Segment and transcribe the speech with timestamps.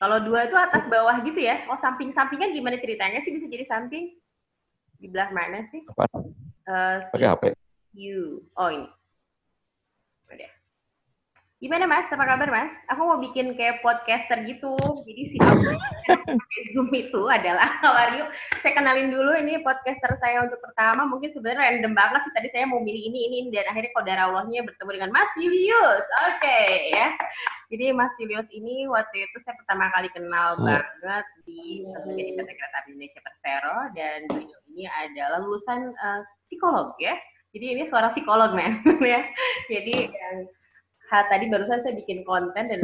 [0.00, 1.68] Kalau dua itu atas bawah gitu ya?
[1.68, 4.16] Oh samping-sampingnya gimana ceritanya sih bisa jadi samping?
[4.96, 5.84] Di belah mana sih?
[5.92, 6.08] Apa?
[6.64, 7.44] Uh, Pakai HP.
[7.92, 8.40] You.
[8.56, 8.88] Oh ini.
[11.60, 12.08] Gimana Mas?
[12.08, 12.72] Apa kabar Mas?
[12.88, 14.72] Aku mau bikin kayak podcaster gitu.
[15.04, 15.76] Jadi si aku
[16.08, 18.24] pakai Zoom itu adalah how are you?
[18.64, 21.04] Saya kenalin dulu ini podcaster saya untuk pertama.
[21.04, 22.32] Mungkin sebenarnya random banget sih.
[22.32, 26.04] Tadi saya mau milih ini, ini, dan akhirnya kodara Allahnya bertemu dengan Mas Julius.
[26.32, 27.08] Oke okay, ya.
[27.68, 30.64] Jadi Mas Julius ini waktu itu saya pertama kali kenal oh.
[30.64, 33.76] banget di PT Kereta Api Indonesia Persero.
[33.92, 37.12] Dan beliau ini adalah lulusan uh, psikolog ya.
[37.52, 39.28] Jadi ini suara psikolog men ya.
[39.68, 40.48] Jadi yang
[41.10, 42.78] tadi barusan saya bikin konten dan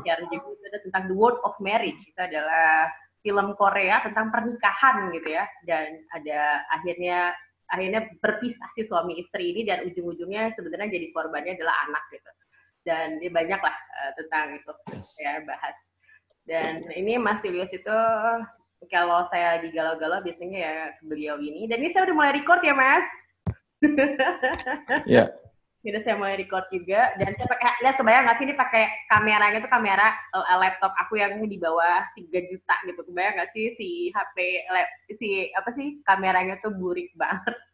[0.00, 2.00] share juga itu ada tentang The World of Marriage.
[2.00, 2.88] Itu adalah
[3.22, 5.44] film Korea tentang pernikahan gitu ya.
[5.68, 7.36] Dan ada akhirnya
[7.72, 12.30] akhirnya berpisah si suami istri ini dan ujung-ujungnya sebenarnya jadi korbannya adalah anak gitu.
[12.82, 14.72] Dan dia banyak lah uh, tentang itu
[15.22, 15.76] ya bahas.
[16.42, 17.98] Dan ini Mas Julius itu
[18.90, 20.74] kalau saya di galau-galau biasanya ya
[21.06, 21.70] beliau ini.
[21.70, 23.06] Dan ini saya udah mulai record ya Mas.
[25.06, 25.30] Ya
[25.82, 27.10] jadi saya mulai record juga.
[27.18, 31.18] Dan saya pakai lihat kebayang nggak sih ini pakai kameranya tuh kamera uh, laptop aku
[31.18, 33.02] yang di bawah 3 juta gitu.
[33.02, 34.36] Kebayang nggak sih si HP
[34.70, 34.88] lap,
[35.18, 37.54] si apa sih kameranya tuh burik banget.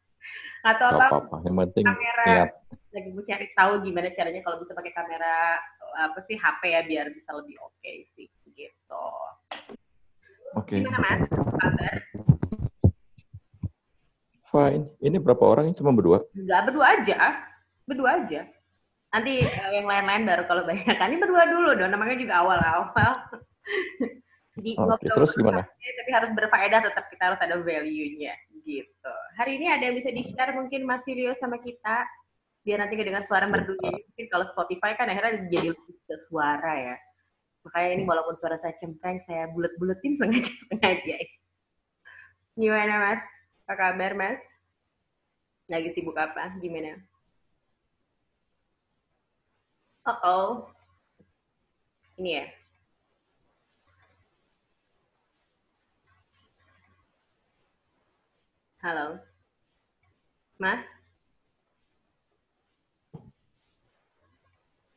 [0.68, 2.24] Tahu apa, apa, yang penting kamera.
[2.26, 2.50] lihat.
[2.88, 5.60] lagi mau cari tahu gimana caranya kalau bisa pakai kamera
[6.02, 9.08] apa sih HP ya biar bisa lebih oke okay sih gitu.
[10.58, 10.76] Oke.
[10.76, 10.78] Okay.
[10.82, 11.20] gimana mas?
[11.30, 11.94] Kabar?
[14.50, 14.84] Fine.
[14.98, 15.70] Ini berapa orang?
[15.70, 16.26] Ini cuma berdua?
[16.34, 17.48] Enggak, berdua aja
[17.88, 18.44] berdua aja.
[19.08, 20.84] Nanti uh, yang lain-lain baru kalau banyak.
[20.84, 23.12] Kan ini berdua dulu dong namanya juga awal-awal.
[24.58, 25.62] Jadi okay, terus gimana?
[25.62, 28.34] tapi harus berfaedah tetap kita harus ada value-nya
[28.66, 29.14] gitu.
[29.38, 32.02] Hari ini ada yang bisa di share mungkin Mas Sirio sama kita
[32.66, 33.94] biar nanti dengan suara merdunya.
[33.94, 36.96] Mungkin kalau Spotify kan akhirnya jadi lebih ke suara ya.
[37.64, 41.16] Makanya ini walaupun suara saya cempreng saya bulet-buletin sengaja sengaja.
[42.58, 43.22] Gimana Mas?
[43.70, 44.40] Apa kabar Mas?
[45.70, 46.58] Lagi sibuk apa?
[46.58, 46.98] Gimana
[50.08, 50.64] Uh-oh.
[52.16, 52.46] Ini ya.
[58.80, 59.20] Halo.
[60.56, 60.80] Mas?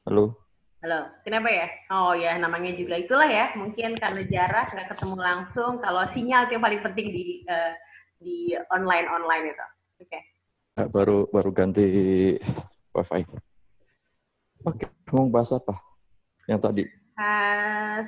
[0.08, 0.32] Halo.
[0.80, 1.00] Halo.
[1.28, 1.68] Kenapa ya?
[1.92, 3.52] Oh ya, namanya juga itulah ya.
[3.60, 5.84] Mungkin karena jarak, nggak ketemu langsung.
[5.84, 7.76] Kalau sinyal itu yang paling penting di uh,
[8.24, 9.66] di online online itu.
[10.08, 10.08] Oke.
[10.08, 10.22] Okay.
[10.88, 11.86] Baru baru ganti
[12.96, 13.28] wifi.
[14.62, 15.76] Oke, mau bahas apa?
[16.48, 16.84] Yang tadi?
[17.16, 18.08] Bahas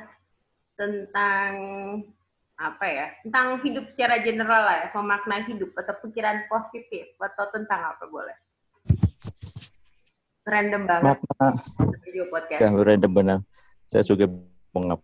[0.79, 1.51] tentang
[2.57, 3.07] apa ya?
[3.27, 8.35] Tentang hidup secara general lah ya, memaknai hidup atau pikiran positif atau tentang apa boleh?
[10.43, 11.17] Random banget.
[11.23, 11.47] Makna.
[12.03, 12.59] Video podcast.
[12.59, 13.39] Ya, random benar.
[13.91, 14.27] Saya juga
[14.75, 14.99] mengap.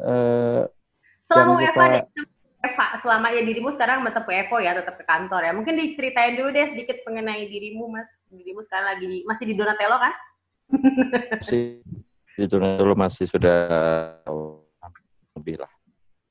[0.00, 0.64] uh,
[1.26, 2.06] Selama Eva,
[2.62, 5.52] Eva, selama ya dirimu sekarang tetap Evo ya, tetap ke kantor ya.
[5.52, 9.96] Mungkin diceritain dulu deh sedikit mengenai dirimu, Mas dirimu sekarang lagi di, masih di Donatello
[9.98, 10.14] kan?
[11.38, 11.62] masih
[12.36, 13.58] di Donatello masih sudah
[15.38, 15.72] lebih lah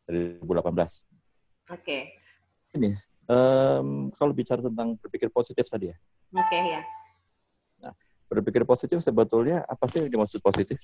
[0.06, 0.46] dari 2018.
[0.46, 1.82] Oke.
[1.82, 2.02] Okay.
[2.76, 2.92] Ini
[3.32, 5.98] um, kalau bicara tentang berpikir positif tadi ya.
[6.36, 6.82] Oke okay, ya.
[7.86, 7.94] Nah,
[8.28, 10.78] berpikir positif sebetulnya apa sih yang dimaksud positif?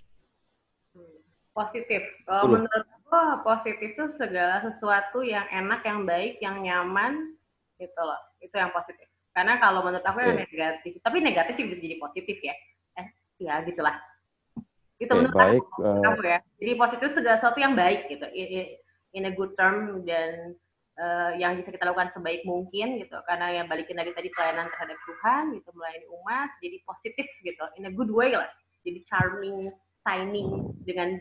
[0.95, 1.19] Hmm,
[1.51, 2.01] positif.
[2.23, 7.35] Kalau menurut aku positif itu segala sesuatu yang enak, yang baik, yang nyaman,
[7.75, 8.21] gitu loh.
[8.39, 9.10] Itu yang positif.
[9.31, 12.55] Karena kalau menurut aku yang negatif, tapi negatif juga bisa jadi positif ya.
[12.99, 13.07] Eh,
[13.39, 13.95] ya gitulah.
[14.99, 16.39] Itu menurut baik, aku, uh, kamu ya.
[16.59, 18.27] Jadi positif segala sesuatu yang baik gitu.
[18.35, 18.77] In,
[19.15, 20.53] in a good term dan
[20.99, 23.17] uh, yang bisa kita lakukan sebaik mungkin gitu.
[23.23, 27.63] Karena yang balikin lagi tadi pelayanan terhadap Tuhan gitu, melayani umat, jadi positif gitu.
[27.79, 28.51] In a good way lah.
[28.83, 29.71] Jadi charming,
[30.03, 31.17] shining dengan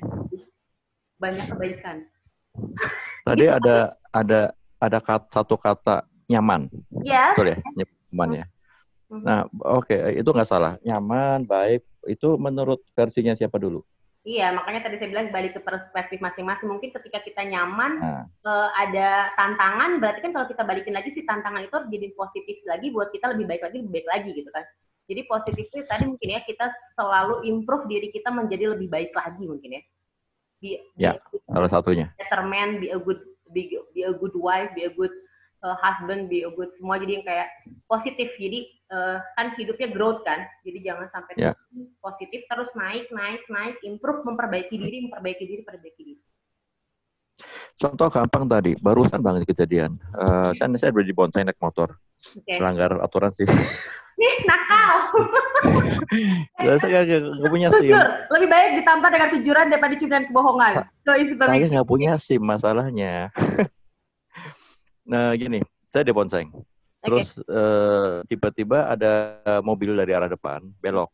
[1.22, 2.04] banyak kebaikan.
[3.22, 3.54] Tadi gitu.
[3.54, 4.40] ada ada
[4.82, 6.66] ada kata, satu kata nyaman.
[7.06, 7.38] Yes.
[7.38, 7.58] Betul ya?
[8.10, 8.46] Nyaman ya.
[9.10, 9.24] Mm-hmm.
[9.26, 10.78] Nah, oke, okay, itu nggak salah.
[10.86, 13.82] Nyaman, baik, itu menurut versinya siapa dulu?
[14.20, 16.68] Iya, makanya tadi saya bilang balik ke perspektif masing-masing.
[16.68, 18.24] Mungkin ketika kita nyaman, nah.
[18.44, 22.56] uh, ada tantangan, berarti kan kalau kita balikin lagi si tantangan itu harus jadi positif
[22.68, 24.64] lagi buat kita lebih baik lagi, lebih baik lagi gitu kan.
[25.10, 29.42] Jadi positif itu tadi mungkin ya kita selalu improve diri kita menjadi lebih baik lagi
[29.42, 29.82] mungkin ya.
[30.60, 30.70] Be,
[31.00, 31.12] ya,
[31.48, 32.12] salah satunya.
[32.20, 35.10] Better man, be a good, be, be a good wife, be a good
[35.64, 37.48] uh, husband be a good semua jadi yang kayak
[37.86, 38.60] positif jadi
[38.92, 41.54] uh, kan hidupnya growth kan jadi jangan sampai yeah.
[42.00, 46.22] positif terus naik naik naik improve memperbaiki diri memperbaiki diri memperbaiki diri
[47.80, 51.96] contoh gampang tadi barusan banget kejadian uh, kan saya berdiri bonsai naik motor
[52.36, 52.54] Oke.
[52.60, 53.48] Melanggar aturan sih.
[54.20, 54.92] Nih, nakal.
[56.60, 57.96] Saya saya nggak nggak punya SIM.
[58.32, 60.72] Lebih baik ditampar dengan kejujuran daripada cuma dengan kebohongan.
[61.08, 63.32] So, Saya nggak punya SIM masalahnya.
[65.06, 65.60] nah gini,
[65.90, 66.48] saya di Ponseng.
[67.00, 71.08] Terus eh, tiba-tiba ada mobil dari arah depan belok.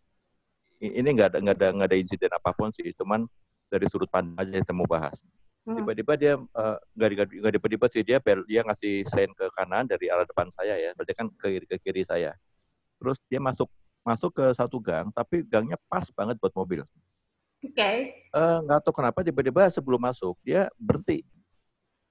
[0.82, 3.24] Ini nggak ada nggak ada nggak ada insiden apa pun sih, cuman
[3.70, 5.22] dari sudut pandang aja saya mau bahas.
[5.66, 5.78] Hmm.
[5.78, 7.08] Tiba-tiba dia eh, nggak
[7.42, 10.90] nggak tiba-tiba sih dia bel, dia ngasih sein ke kanan dari arah depan saya ya,
[10.98, 12.34] berarti kan ke kiri ke kiri saya.
[12.98, 13.70] Terus dia masuk
[14.02, 16.82] masuk ke satu gang, tapi gangnya pas banget buat mobil.
[17.62, 17.90] Oke.
[18.14, 21.22] Eh, nggak tahu kenapa tiba-tiba sebelum masuk dia berhenti.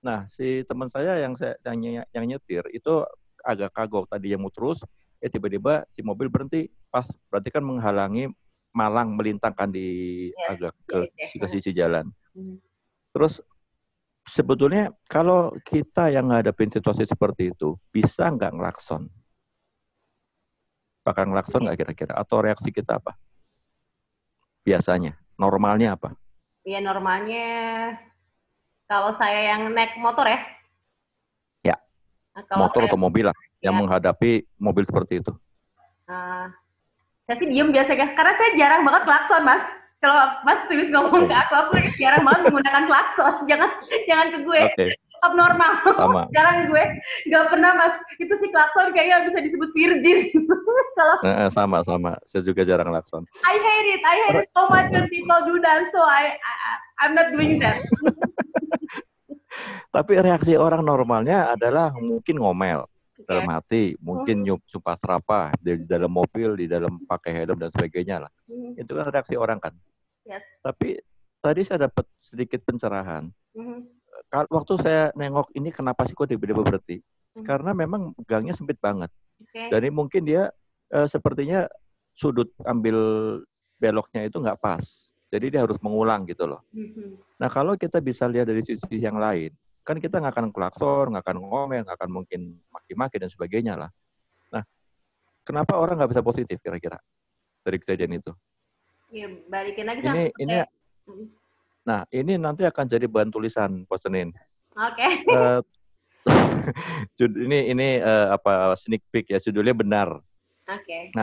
[0.06, 3.02] Nah si teman saya yang saya yang, yang nyetir itu
[3.42, 4.86] agak kagok tadi yang mau terus,
[5.18, 8.30] eh tiba-tiba si mobil berhenti pas berarti kan menghalangi
[8.70, 9.88] malang melintangkan di
[10.30, 11.40] Ya, agak ke, ya, ya.
[11.42, 12.06] ke sisi jalan.
[12.38, 12.62] Hmm.
[13.16, 13.42] Terus
[14.30, 19.10] sebetulnya kalau kita yang ngadepin situasi seperti itu bisa nggak ngelakson?
[21.02, 22.14] Bakal ngelakson nggak kira-kira?
[22.18, 23.18] Atau reaksi kita apa?
[24.66, 26.18] Biasanya normalnya apa?
[26.66, 27.46] Ya normalnya
[28.86, 30.40] kalau saya yang naik motor ya.
[31.64, 31.76] Ya.
[32.38, 33.80] Nah, kalau motor saya, atau mobil lah yang Ya.
[33.82, 35.34] menghadapi mobil seperti itu.
[36.06, 36.46] eh,
[37.26, 39.64] saya sih diem biasanya karena saya jarang banget klakson mas.
[40.04, 43.34] Kalau Mas Tiwis ngomong ke aku, aku jarang banget menggunakan klakson.
[43.50, 43.70] Jangan
[44.06, 44.86] jangan ke gue, Oke,
[45.26, 45.72] abnormal.
[45.82, 46.22] sama.
[46.30, 46.84] Sekarang gue
[47.26, 47.94] nggak pernah mas.
[48.22, 50.30] Itu si klakson kayaknya bisa disebut virgin.
[51.00, 52.22] Kalau sama sama.
[52.30, 53.26] Saya juga jarang lakson.
[53.42, 55.90] I hate it, I hate it so much when people do that.
[55.90, 56.52] So I, I
[57.02, 57.82] I'm not doing that.
[59.90, 63.24] Tapi reaksi orang normalnya adalah mungkin ngomel Oke.
[63.26, 64.46] dalam hati, mungkin Hmm.
[64.46, 68.32] nyup sumpah serapah di dalam mobil, di dalam pakai helm dan sebagainya lah.
[68.48, 68.76] Mhm.
[68.80, 69.74] Itu kan reaksi orang kan.
[70.28, 70.44] Yes.
[70.60, 71.00] Tapi
[71.40, 73.32] tadi saya dapat sedikit pencerahan.
[74.28, 77.00] Kal- Waktu saya nengok ini kenapa sih kok tiba-tiba berhenti?
[77.36, 77.44] Hmm.
[77.44, 79.12] Karena memang gangnya sempit banget.
[79.40, 79.72] Oke.
[79.72, 80.52] Jadi mungkin dia
[80.92, 81.66] eh, sepertinya
[82.14, 82.98] sudut ambil
[83.76, 84.84] beloknya itu nggak pas.
[85.34, 86.62] Jadi dia harus mengulang gitu loh.
[86.72, 87.18] Mhm.
[87.42, 89.52] Nah kalau kita bisa lihat dari sisi yang lain,
[89.86, 93.90] kan kita nggak akan klakson, nggak akan ngomel, nggak akan mungkin maki-maki dan sebagainya lah.
[94.54, 94.64] Nah,
[95.44, 96.98] kenapa orang nggak bisa positif kira-kira
[97.62, 98.32] dari kejadian itu?
[99.14, 100.56] Ya, balikin lagi Ini sama- ini,
[101.06, 101.26] Mhm.
[101.86, 104.34] nah ini nanti akan jadi bahan tulisan Pos Senin.
[104.74, 105.08] Oke.
[105.26, 105.60] Eh,
[107.18, 110.10] jud- ini ini eh, apa sneak peek ya judulnya benar.
[110.66, 111.14] Oke.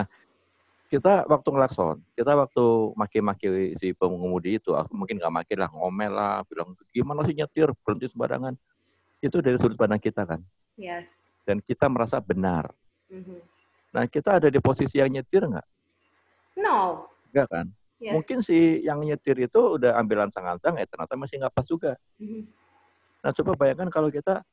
[0.93, 2.65] Kita waktu ngelakson, kita waktu
[3.01, 7.73] maki-maki si pengemudi itu, aku mungkin nggak maki lah, ngomel lah, bilang gimana sih nyetir
[7.81, 8.53] berhenti sembarangan.
[9.25, 10.45] Itu dari sudut pandang kita kan,
[10.77, 11.09] Yes.
[11.49, 12.69] dan kita merasa benar.
[13.09, 13.41] Mhm.
[13.97, 15.65] Nah kita ada di posisi yang nyetir nggak?
[16.61, 17.09] No.
[17.33, 17.67] Enggak kan?
[17.97, 18.13] Yes.
[18.13, 21.97] Mungkin si yang nyetir itu udah ambil lancang-lancang, eh ternyata masih nggak pas juga.
[22.21, 22.45] Mhm.
[23.25, 24.45] Nah coba bayangkan kalau kita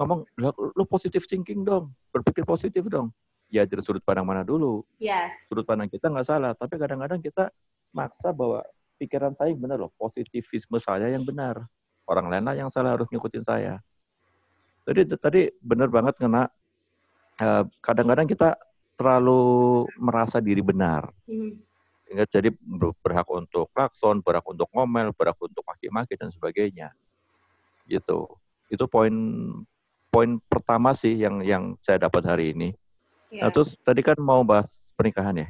[0.00, 3.12] ngomong, "Lah, lu positif thinking dong, berpikir positif dong.
[3.46, 4.82] Ya dari sudut pandang mana dulu?
[4.98, 5.30] Yes.
[5.46, 7.50] Sudut pandang kita nggak salah, tapi kadang-kadang kita
[7.94, 8.66] maksa bahwa
[8.98, 11.62] pikiran saya yang benar loh, positivisme saya yang benar.
[12.06, 13.78] Orang lain lah yang salah harus ngikutin saya.
[14.86, 16.46] Jadi tadi benar banget kena.
[17.36, 18.54] eh, Kadang-kadang kita
[18.96, 21.10] terlalu merasa diri benar.
[21.28, 21.52] Mhm.
[22.06, 26.94] Sehingga jadi ber- berhak untuk klakson, berhak untuk ngomel, berhak untuk maki-maki dan sebagainya.
[27.90, 28.30] Gitu.
[28.70, 29.12] Itu poin
[30.08, 32.72] poin pertama sih yang yang saya dapat hari ini.
[33.34, 33.54] Nah, Yes.
[33.54, 35.48] terus tadi kan mau bahas pernikahan ya.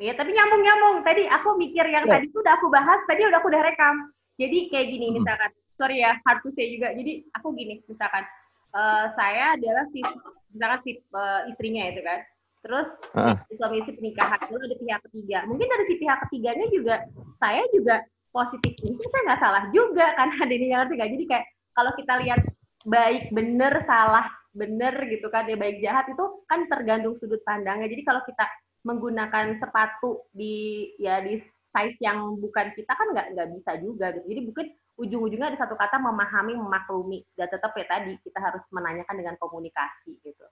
[0.00, 1.04] Iya, tapi nyambung-nyambung.
[1.04, 2.18] Tadi aku mikir yang Ya.
[2.18, 3.94] tadi tuh udah aku bahas, tadi udah aku udah rekam.
[4.40, 5.16] Jadi kayak gini Hmm.
[5.20, 6.90] misalkan, sorry ya, hard to say juga.
[6.96, 8.24] Jadi aku gini, misalkan
[8.72, 10.00] eh, saya adalah si,
[10.48, 12.24] misalkan si eh, istrinya itu kan.
[12.62, 13.36] Terus Ah.
[13.52, 15.38] suami istri pernikahan itu ada pihak ketiga.
[15.44, 16.94] Mungkin dari si pihak ketiganya juga
[17.36, 18.00] saya juga
[18.32, 21.04] positif ini saya nggak salah juga kan ada ini yang nggak?
[21.04, 21.44] Jadi kayak
[21.76, 22.40] kalau kita lihat
[22.88, 27.88] baik bener salah bener gitu kan ya baik jahat itu kan tergantung sudut pandangnya.
[27.88, 28.44] Jadi kalau kita
[28.82, 31.40] menggunakan sepatu di ya di
[31.72, 34.26] size yang bukan kita kan nggak nggak bisa juga gitu.
[34.28, 34.66] Jadi mungkin
[35.00, 37.24] ujung-ujungnya ada satu kata memahami, memaklumi.
[37.32, 40.46] Dan tetap ya tadi kita harus menanyakan dengan komunikasi gitu.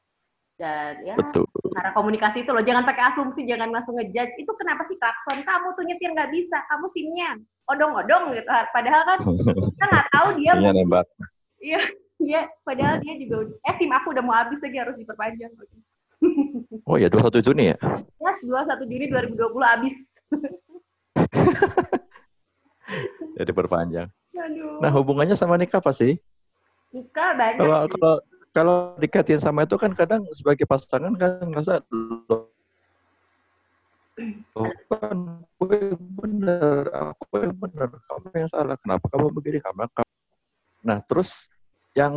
[0.57, 1.49] Dan ya Betul.
[1.73, 4.37] cara komunikasi itu loh, jangan pakai asumsi, jangan langsung ngejudge.
[4.37, 5.41] Itu kenapa sih klakson?
[5.45, 7.31] Kamu tuh nyetir nggak bisa, kamu simnya
[7.69, 8.49] odong-odong gitu.
[8.49, 9.19] Padahal kan
[9.77, 11.07] kita nggak tahu dia Iya nembak.
[12.21, 12.53] Iya, iya.
[12.63, 15.53] Padahal dia juga eh sim aku udah mau habis lagi harus diperpanjang.
[16.85, 17.77] Oh ya 21 Juni ya?
[18.21, 19.95] Ya, 21 Juni 2020 habis.
[23.41, 24.09] Jadi perpanjang.
[24.37, 24.85] Aduh.
[24.85, 26.21] Nah hubungannya sama nikah apa sih?
[26.91, 27.59] nikah banyak.
[27.63, 28.15] Kalau kalau
[28.51, 32.51] kalau dikatin sama itu kan kadang sebagai pasangan kan ngerasa loh,
[34.91, 35.17] kan
[35.55, 38.77] gue bener, aku yang bener, kamu yang salah.
[38.83, 39.63] Kenapa kamu begini?
[39.63, 40.13] Kamu kamu.
[40.83, 41.47] Nah terus
[41.95, 42.15] yang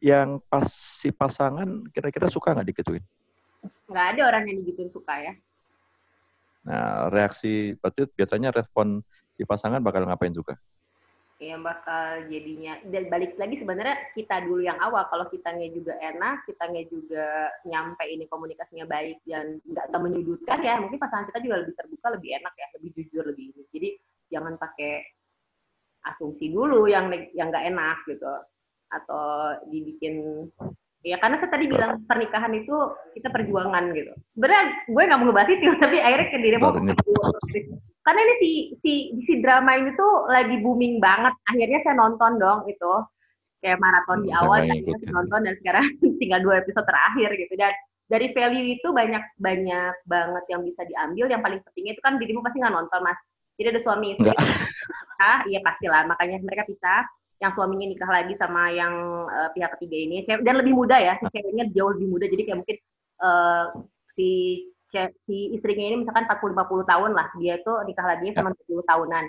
[0.00, 3.04] yang pas si pasangan kira-kira suka nggak digituin?
[3.90, 5.32] Nggak ada orang yang digituin suka ya.
[6.66, 9.04] Nah, reaksi berarti biasanya respon
[9.38, 10.58] di pasangan bakal ngapain juga?
[11.36, 16.48] yang bakal jadinya dan balik lagi sebenarnya kita dulu yang awal kalau kitanya juga enak
[16.48, 21.76] kitanya juga nyampe ini komunikasinya baik dan nggak menyudutkan ya mungkin pasangan kita juga lebih
[21.76, 23.88] terbuka lebih enak ya lebih jujur lebih ini jadi
[24.32, 25.04] jangan pakai
[26.08, 28.32] asumsi dulu yang yang nggak enak gitu
[28.90, 30.46] atau dibikin
[31.06, 32.74] ya karena saya tadi bilang pernikahan itu
[33.14, 34.10] kita perjuangan gitu.
[34.34, 36.74] Sebenarnya gue nggak mau ngebahas itu tapi akhirnya ke diri mau
[38.06, 38.50] karena ini si
[38.86, 38.92] si
[39.26, 41.34] si drama ini tuh lagi booming banget.
[41.50, 42.92] Akhirnya saya nonton dong itu
[43.62, 45.86] kayak maraton di awal saya nonton dan sekarang
[46.22, 47.54] tinggal dua episode terakhir gitu.
[47.58, 47.74] Dan
[48.06, 51.26] dari value itu banyak banyak banget yang bisa diambil.
[51.26, 53.18] Yang paling pentingnya itu kan dirimu pasti nggak nonton mas.
[53.56, 54.30] Jadi ada suami istri
[55.16, 58.94] ah iya pastilah makanya mereka pisah yang suaminya nikah lagi sama yang
[59.28, 60.16] uh, pihak ketiga ini.
[60.24, 62.26] Dan lebih muda ya si ceweknya jauh lebih muda.
[62.28, 62.78] Jadi kayak mungkin
[63.20, 63.64] uh,
[64.16, 64.30] si
[65.28, 69.24] si istrinya ini misalkan 40-50 tahun lah, dia itu nikah lagi sama 70 tahunan.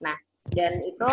[0.00, 0.16] Nah,
[0.56, 1.08] dan itu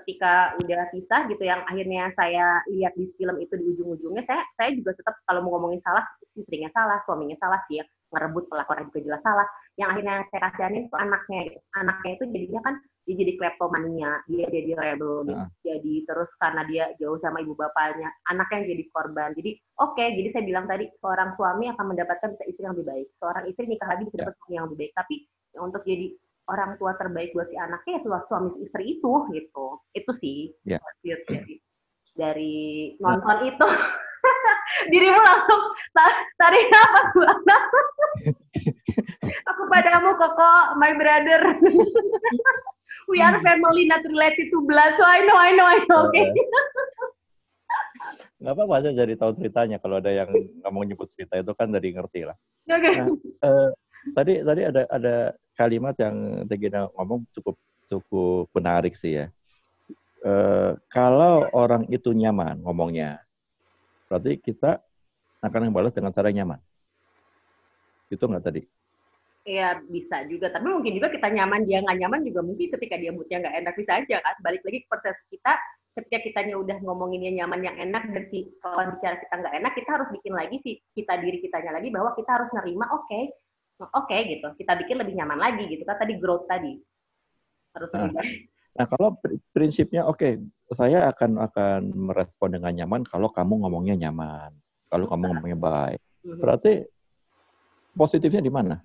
[0.00, 4.70] ketika udah pisah gitu yang akhirnya saya lihat di film itu di ujung-ujungnya saya saya
[4.72, 6.06] juga tetap kalau mau ngomongin salah
[6.38, 9.46] istrinya salah suaminya salah sih ya ngerebut pelakunya juga jelas salah.
[9.78, 11.58] Yang akhirnya saya kasihanin itu anaknya gitu.
[11.78, 12.74] Anaknya itu jadinya kan
[13.08, 15.48] dia jadi kleptomania dia jadi rebel uh.
[15.64, 19.30] jadi terus karena dia jauh sama ibu bapaknya anaknya yang jadi korban.
[19.34, 23.06] Jadi oke okay, jadi saya bilang tadi seorang suami akan mendapatkan istri yang lebih baik.
[23.18, 24.92] Seorang istri nikah lagi bisa dapat suami yang lebih baik.
[24.94, 25.14] Tapi
[25.58, 26.06] untuk jadi
[26.50, 29.66] orang tua terbaik buat si anaknya ya suami istri itu gitu.
[29.96, 30.52] Itu sih.
[30.68, 30.82] Yeah.
[31.02, 31.56] dari
[32.14, 32.54] dari
[33.00, 33.48] nonton nah.
[33.48, 33.68] itu.
[34.92, 35.62] Dirimu langsung
[36.38, 37.00] tarik apa
[39.50, 41.42] aku padamu koko my brother
[43.10, 46.14] we are family not related to blood so I know I know I know oke
[46.14, 46.30] okay.
[48.40, 51.68] nggak apa-apa aja jadi tahu ceritanya kalau ada yang nggak mau nyebut cerita itu kan
[51.68, 52.36] dari ngerti lah
[52.70, 53.04] okay.
[53.04, 53.12] nah,
[53.44, 53.68] uh,
[54.16, 55.14] tadi tadi ada ada
[55.60, 59.26] kalimat yang Tegina ngomong cukup cukup menarik sih ya.
[60.22, 60.32] E,
[60.88, 63.20] kalau orang itu nyaman ngomongnya,
[64.06, 64.80] berarti kita
[65.44, 66.62] akan membalas dengan cara nyaman.
[68.08, 68.62] Itu nggak tadi?
[69.40, 73.08] Iya bisa juga, tapi mungkin juga kita nyaman dia nggak nyaman juga mungkin ketika dia
[73.08, 74.36] moodnya nggak enak bisa aja kan.
[74.44, 75.52] Balik lagi ke persepsi kita,
[75.96, 79.90] ketika kitanya udah ngomonginnya nyaman yang enak dan si lawan bicara kita nggak enak, kita
[79.96, 83.24] harus bikin lagi si kita diri kitanya lagi bahwa kita harus nerima, oke, okay,
[83.80, 84.48] oke okay, gitu.
[84.60, 85.96] Kita bikin lebih nyaman lagi gitu kan.
[85.96, 86.76] Tadi growth tadi.
[87.72, 88.12] Harus nah,
[88.76, 89.16] nah kalau
[89.56, 90.32] prinsipnya oke okay,
[90.76, 94.52] saya akan akan merespon dengan nyaman kalau kamu ngomongnya nyaman
[94.92, 96.00] kalau kamu ngomongnya baik.
[96.20, 96.36] Mhm.
[96.36, 96.72] berarti
[97.96, 98.76] positifnya di mana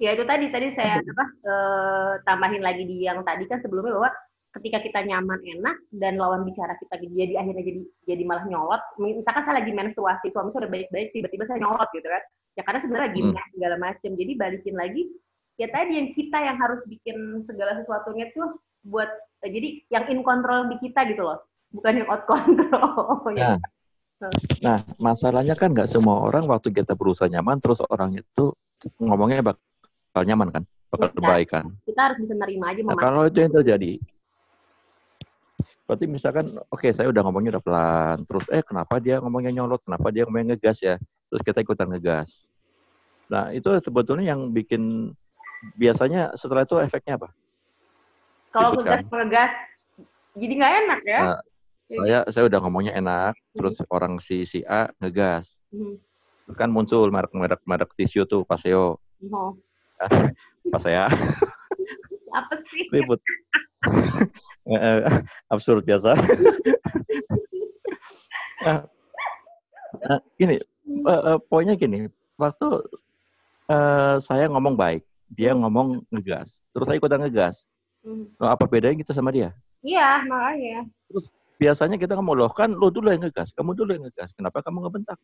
[0.00, 4.10] ya itu tadi tadi saya apa eh, tambahin lagi di yang tadi kan sebelumnya bahwa
[4.58, 9.44] ketika kita nyaman enak dan lawan bicara kita jadi akhirnya jadi jadi malah nyolot misalkan
[9.46, 12.22] saya lagi menstruasi suami saya udah baik-baik tiba-tiba saya nyolot gitu kan
[12.58, 13.50] ya karena sebenarnya gini hmm.
[13.54, 15.02] segala macam jadi balikin lagi
[15.60, 17.16] ya tadi yang kita yang harus bikin
[17.46, 18.48] segala sesuatunya tuh
[18.88, 19.10] buat
[19.44, 23.54] eh, jadi yang in control di kita gitu loh bukan yang out control ya.
[24.18, 24.32] nah,
[24.64, 28.56] nah masalahnya kan nggak semua orang waktu kita berusaha nyaman terus orang itu
[28.98, 29.54] ngomongnya
[30.10, 33.38] bakal nyaman kan bakal ya, baik kan kita harus bisa nerima aja nah, kalau itu
[33.40, 34.02] yang terjadi
[35.90, 39.82] Berarti misalkan, oke okay, saya udah ngomongnya udah pelan, terus eh kenapa dia ngomongnya nyolot,
[39.82, 40.94] kenapa dia ngomongnya ngegas ya,
[41.26, 42.30] terus kita ikutan ngegas.
[43.26, 45.10] Nah itu sebetulnya yang bikin
[45.74, 47.34] biasanya setelah itu efeknya apa?
[48.54, 49.18] Kalau gitu ngegas kan?
[49.18, 49.52] ngegas,
[50.38, 51.20] jadi nggak enak ya?
[51.26, 51.40] Nah,
[51.90, 53.90] saya saya udah ngomongnya enak, terus hmm.
[53.90, 55.98] orang si si A ngegas, hmm.
[56.46, 59.02] terus kan muncul merek merek merek tisu tuh Paseo.
[59.26, 59.58] Oh.
[60.72, 61.06] Pasea.
[62.38, 62.84] Apa sih?
[62.94, 63.20] Ribut.
[64.70, 65.00] Eh,
[65.50, 66.14] absurd biasa.
[68.62, 68.86] nah,
[70.04, 70.60] nah, gini,
[71.08, 72.06] uh, poinnya gini,
[72.38, 72.68] waktu
[73.72, 75.02] uh, saya ngomong baik,
[75.32, 77.66] dia ngomong ngegas, terus saya ikutan ngegas.
[78.04, 78.30] Hmm.
[78.36, 79.50] Nah, apa bedanya kita sama dia?
[79.80, 80.86] Iya, makanya.
[81.08, 81.26] Terus
[81.56, 84.86] biasanya kita ngomong loh kan lo dulu yang ngegas, kamu dulu yang ngegas, kenapa kamu
[84.86, 85.18] ngebentak?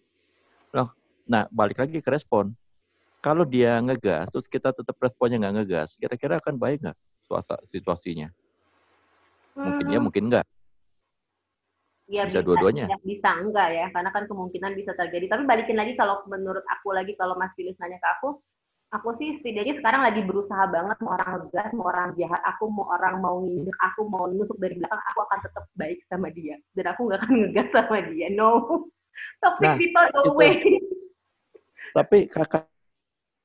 [0.75, 0.91] Loh,
[1.29, 2.57] nah balik lagi ke respon.
[3.27, 6.95] Kalau dia ngegas, terus kita tetap responnya nggak ngegas, kira-kira akan baik nggak
[7.67, 8.31] situasinya?
[9.59, 10.47] Mungkin ya, mungkin enggak.
[12.07, 12.87] Ya, bisa, bisa dua-duanya.
[13.03, 15.27] Bisa enggak ya, karena kan kemungkinan bisa terjadi.
[15.27, 18.39] Tapi balikin lagi kalau menurut aku lagi kalau Mas Filis nanya ke aku,
[18.95, 22.87] aku sih setidaknya sekarang lagi berusaha banget mau orang ngegas, mau orang jahat, aku mau
[22.95, 26.63] orang mau nginjek, aku mau nusuk dari belakang, aku akan tetap baik sama dia.
[26.79, 28.31] Dan aku nggak akan ngegas sama dia.
[28.31, 28.87] No.
[29.43, 30.63] Toxic nah, people away.
[31.91, 32.71] Tapi kakak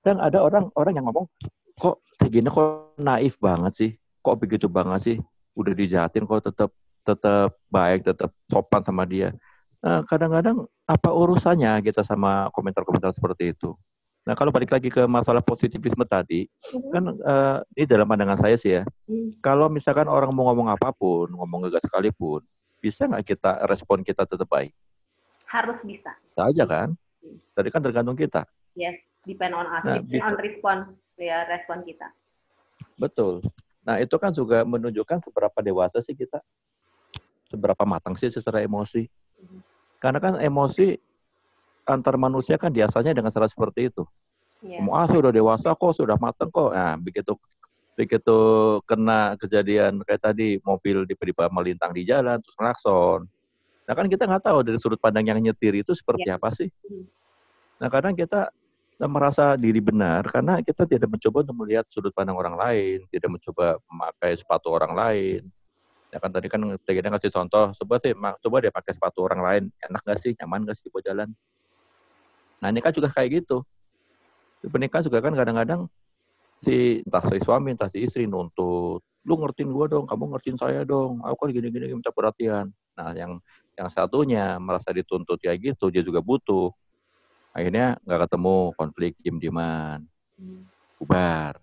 [0.01, 1.29] kadang ada orang orang yang ngomong
[1.77, 3.91] kok gini kok naif banget sih
[4.22, 5.17] kok begitu banget sih
[5.58, 9.34] udah dijahatin kok tetap tetap baik, tetap sopan sama dia.
[9.81, 13.74] Nah, kadang-kadang apa urusannya kita sama komentar-komentar seperti itu?
[14.22, 16.91] Nah, kalau balik lagi ke masalah positivisme tadi, mm-hmm.
[16.93, 18.84] kan uh, ini dalam pandangan saya sih ya.
[19.10, 19.41] Mm.
[19.41, 22.46] Kalau misalkan orang mau ngomong apa pun, ngomong gagal sekalipun,
[22.77, 24.70] bisa nggak kita respon kita tetap baik?
[25.50, 26.13] Harus bisa.
[26.22, 26.89] Bisa aja kan?
[27.58, 28.46] Tadi kan tergantung kita.
[28.77, 30.77] Yes, depend on us, nah, depend on respon
[31.17, 32.09] ya respon kita.
[32.97, 33.45] Betul.
[33.81, 36.41] Nah, itu kan juga menunjukkan seberapa dewasa sih kita,
[37.49, 39.09] seberapa matang sih secara emosi.
[39.97, 40.97] Karena kan emosi
[41.89, 44.05] antar manusia kan biasanya dengan cara seperti itu.
[44.61, 44.85] Yeah.
[44.93, 46.73] Ah, sudah dewasa kok, sudah matang kok.
[46.73, 47.33] Nah, begitu
[47.97, 48.37] begitu
[48.87, 53.27] kena kejadian kayak tadi mobil tiba-tiba melintang di jalan terus klakson.
[53.85, 56.39] Nah kan kita nggak tahu dari sudut pandang yang nyetir itu seperti yeah.
[56.39, 56.71] apa sih.
[56.71, 57.05] Mm-hmm.
[57.83, 58.49] Nah kadang kita
[59.10, 63.81] merasa diri benar karena kita tidak mencoba untuk melihat sudut pandang orang lain, tidak mencoba
[63.89, 65.41] memakai sepatu orang lain.
[66.12, 69.63] Ya kan tadi kan kita ngasih contoh, coba sih, coba dia pakai sepatu orang lain,
[69.79, 71.31] enak gak sih, nyaman gak sih buat jalan?
[72.62, 73.63] Nah ini kan juga kayak gitu.
[74.62, 75.88] Di pernikahan juga kan kadang-kadang
[76.62, 80.86] si entah si suami entah si istri nuntut, lu ngertiin gua dong, kamu ngertiin saya
[80.86, 82.70] dong, aku kan gini-gini minta perhatian.
[82.93, 83.41] Nah yang
[83.79, 86.70] yang satunya merasa dituntut kayak gitu, dia juga butuh.
[87.51, 90.08] Akhirnya nggak ketemu konflik diem-dieman,
[91.00, 91.60] bubar.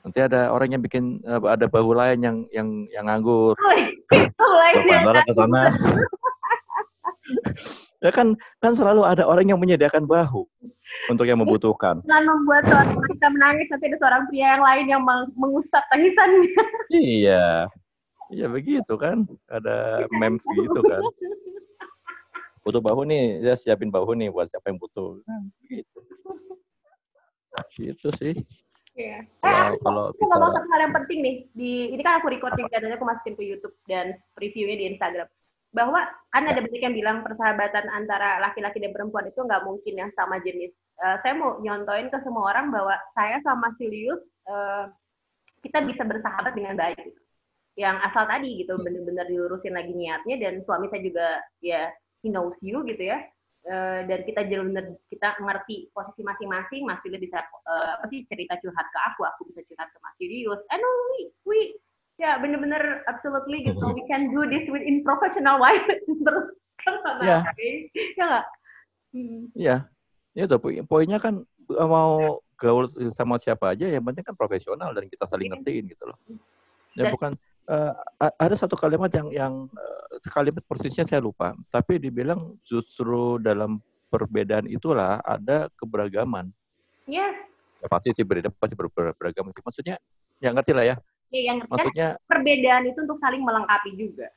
[0.00, 3.54] Nanti ada orang yang bikin ada bahu lain yang yang yang nganggur.
[5.04, 5.62] Bapak ke sana.
[8.00, 8.32] Ya kan
[8.64, 10.48] kan selalu ada orang yang menyediakan bahu
[11.12, 12.00] untuk yang membutuhkan.
[12.00, 15.02] Dengan membuat seorang wanita menangis, nanti ada seorang pria yang lain yang
[15.36, 16.64] mengusap tangisannya.
[16.88, 17.68] Iya.
[18.32, 19.28] Iya begitu kan.
[19.52, 21.04] Ada meme gitu kan.
[22.70, 25.18] Butuh bahu nih, ya siapin bahu nih buat siapa yang butuh.
[25.26, 25.98] Nah, begitu.
[27.74, 28.34] Gitu sih.
[28.94, 29.26] Iya.
[29.42, 30.30] Ya, eh, kalau aku kita...
[30.30, 31.36] ngomong satu hal yang penting nih.
[31.50, 35.26] Di ini kan aku record juga dan aku masukin ke YouTube dan previewnya di Instagram
[35.70, 36.02] bahwa
[36.34, 40.42] kan ada banyak yang bilang persahabatan antara laki-laki dan perempuan itu nggak mungkin yang sama
[40.42, 40.70] jenis.
[40.98, 44.90] Uh, saya mau nyontoin ke semua orang bahwa saya sama Silius uh,
[45.62, 46.98] kita bisa bersahabat dengan baik.
[46.98, 47.22] Gitu.
[47.78, 51.28] Yang asal tadi gitu bener-bener dilurusin lagi niatnya dan suami saya juga
[51.62, 51.90] ya
[52.22, 53.24] he knows you gitu ya.
[53.60, 58.56] Uh, dan kita benar kita ngerti posisi masing-masing, Mas Silius bisa uh, apa sih cerita
[58.56, 60.60] curhat ke aku, aku bisa curhat ke Mas Silius.
[60.72, 61.58] And we we
[62.20, 65.80] ya bener-bener absolutely gitu we can do this with in professional way
[66.28, 66.46] terus
[66.84, 67.40] kan sama ya
[68.20, 68.44] nggak
[69.16, 69.42] hmm.
[69.56, 69.88] ya
[70.36, 71.40] itu poinnya kan
[71.72, 75.56] eh, mau gaul sama siapa aja yang penting kan profesional dan kita saling iya.
[75.56, 76.18] ngertiin gitu loh
[76.92, 77.32] ya bukan
[77.70, 83.78] uh, ada satu kalimat yang yang uh, kalimat persisnya saya lupa tapi dibilang justru dalam
[84.10, 86.50] perbedaan itulah ada keberagaman
[87.06, 87.38] yes
[87.80, 89.96] ya pasti sih berbeda pasti ber, ber, beragam maksudnya
[90.42, 90.96] ya ngerti lah ya
[91.30, 94.34] Ya, yang maksudnya kan perbedaan itu untuk saling melengkapi juga.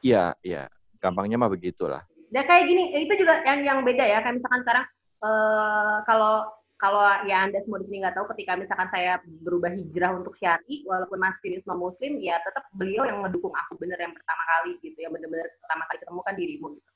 [0.00, 0.72] Iya, iya.
[1.04, 2.00] Gampangnya mah begitulah.
[2.32, 4.24] Dan kayak gini, itu juga yang yang beda ya.
[4.24, 4.84] Kayak misalkan sekarang
[5.20, 6.48] uh, kalau
[6.82, 10.82] kalau ya anda semua di sini nggak tahu ketika misalkan saya berubah hijrah untuk syari
[10.82, 14.98] walaupun masih non muslim ya tetap beliau yang mendukung aku bener yang pertama kali gitu
[14.98, 16.90] yang bener-bener pertama kali ketemu kan dirimu gitu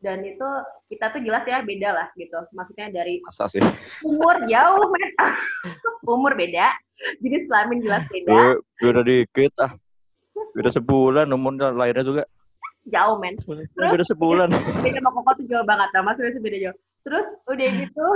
[0.00, 0.48] dan itu
[0.92, 3.64] kita tuh jelas ya beda lah gitu maksudnya dari Masa sih?
[4.04, 5.10] umur jauh men
[6.20, 6.76] umur beda
[7.20, 8.60] jadi selamin jelas beda.
[8.76, 9.72] Beda dikit ah.
[10.52, 12.22] Beda sebulan umurnya lahirnya juga.
[12.88, 13.36] Jauh men.
[13.40, 14.48] Terus, beda sebulan.
[14.84, 15.88] Beda sama koko tuh jauh banget.
[15.96, 16.78] Nah, maksudnya beda jauh.
[17.00, 18.06] Terus udah gitu,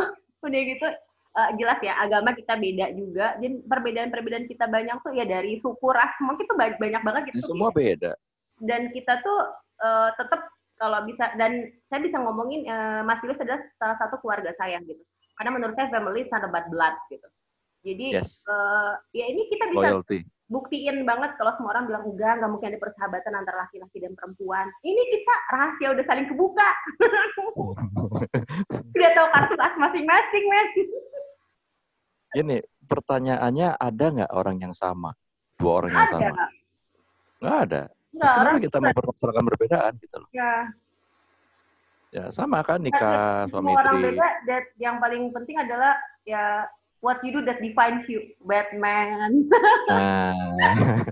[0.45, 0.89] udah gitu
[1.35, 3.27] uh, jelas ya agama kita beda juga.
[3.43, 7.55] Dan perbedaan-perbedaan kita banyak tuh ya dari suku ras mungkin tuh banyak, banyak banget gitu.
[7.55, 7.77] Semua ya.
[7.77, 8.13] beda.
[8.63, 9.41] Dan kita tuh
[9.83, 10.47] uh, tetap
[10.79, 15.01] kalau bisa dan saya bisa ngomongin uh, Mas Yunus adalah salah satu keluarga saya gitu.
[15.35, 17.29] Karena menurut saya family about blood gitu.
[17.85, 18.41] Jadi yes.
[18.49, 20.25] uh, ya ini kita bisa Loyalty.
[20.49, 24.73] buktiin banget kalau semua orang bilang enggak, nggak mungkin ada persahabatan antara laki-laki dan perempuan.
[24.81, 26.71] Ini kita rahasia udah saling kebuka.
[28.97, 30.67] udah tahu kartu as masing-masing, men.
[32.35, 35.15] Ini pertanyaannya ada nggak orang yang sama?
[35.57, 36.13] Dua orang yang ada.
[36.13, 36.45] sama?
[37.41, 37.83] Nggak ada.
[38.15, 40.29] Nggak, Terus kenapa kita mempermasalahkan perbedaan gitu loh?
[40.31, 40.55] Ya.
[42.15, 43.83] Ya sama kan nikah suami istri.
[43.83, 44.29] Orang beda,
[44.79, 46.63] yang paling penting adalah ya
[47.03, 49.51] what you do that defines you, Batman.
[49.91, 51.03] nah,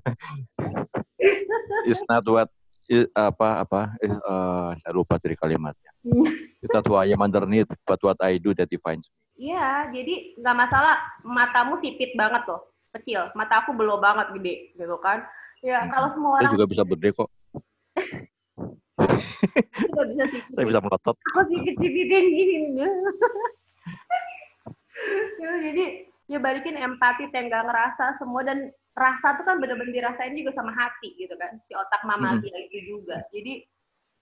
[1.90, 2.46] it's not what
[3.16, 5.90] apa apa uh, saya lupa dari kalimatnya.
[6.62, 9.50] it's not who I am underneath, but what I do that defines me.
[9.50, 10.94] Iya, jadi nggak masalah
[11.26, 12.62] matamu sipit banget loh,
[12.94, 13.32] kecil.
[13.34, 15.26] Mata aku belum banget gede, gitu kan?
[15.64, 15.90] Ya hmm.
[15.90, 16.42] kalau semua orang.
[16.46, 17.30] Saya juga bisa berde kok.
[20.12, 20.24] bisa
[20.54, 21.16] Saya bisa melotot.
[21.34, 22.78] Aku kecil-kecil gini
[25.42, 25.84] ya, jadi
[26.30, 31.16] ya balikin empati tenggang ngerasa semua dan rasa tuh kan bener-bener dirasain juga sama hati
[31.16, 32.66] gitu kan si otak mama mm -hmm.
[32.68, 33.24] itu juga.
[33.32, 33.64] Jadi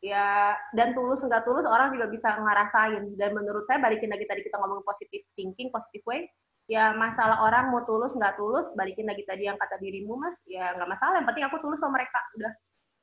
[0.00, 3.02] ya dan tulus nggak tulus orang juga bisa ngerasain.
[3.18, 6.30] Dan menurut saya balikin lagi tadi kita ngomong positive thinking positive way
[6.70, 10.70] ya masalah orang mau tulus nggak tulus balikin lagi tadi yang kata dirimu mas ya
[10.78, 11.18] nggak masalah.
[11.18, 12.52] Yang penting aku tulus sama mereka udah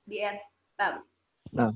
[0.07, 0.39] di end.
[0.79, 0.89] Nah,
[1.51, 1.71] nah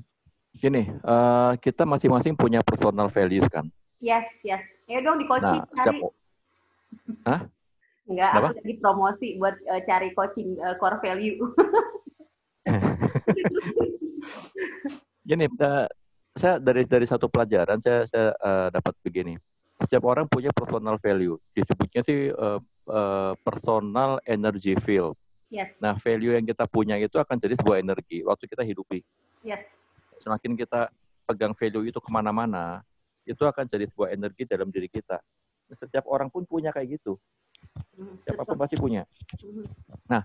[0.56, 3.68] gini uh, kita masing-masing punya personal values kan?
[4.00, 4.64] Yes yes.
[4.88, 6.00] Ya dong di coaching nah, cari
[7.28, 7.40] Hah?
[8.10, 11.38] Enggak, aku lagi promosi buat uh, cari coaching uh, core value.
[15.28, 15.86] Gini, uh,
[16.34, 19.38] saya dari dari satu pelajaran saya saya uh, dapat begini.
[19.78, 21.38] Setiap orang punya personal value.
[21.54, 22.58] Disebutnya sih uh,
[22.90, 25.14] uh, personal energy field.
[25.52, 25.68] Yes.
[25.78, 29.04] Nah, value yang kita punya itu akan jadi sebuah energi waktu kita hidupi.
[29.44, 29.60] Yes.
[30.24, 30.88] Semakin kita
[31.28, 32.80] pegang value itu ke mana-mana,
[33.28, 35.20] itu akan jadi sebuah energi dalam diri kita.
[35.76, 37.20] Setiap orang pun punya kayak gitu.
[37.92, 39.02] Hmm, Siapa pun pasti punya.
[40.08, 40.22] Nah,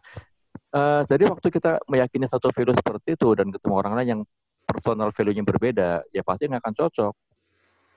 [0.72, 4.22] uh, jadi waktu kita meyakini satu value seperti itu dan ketemu orang lain yang
[4.68, 7.14] personal value-nya berbeda, ya pasti nggak akan cocok.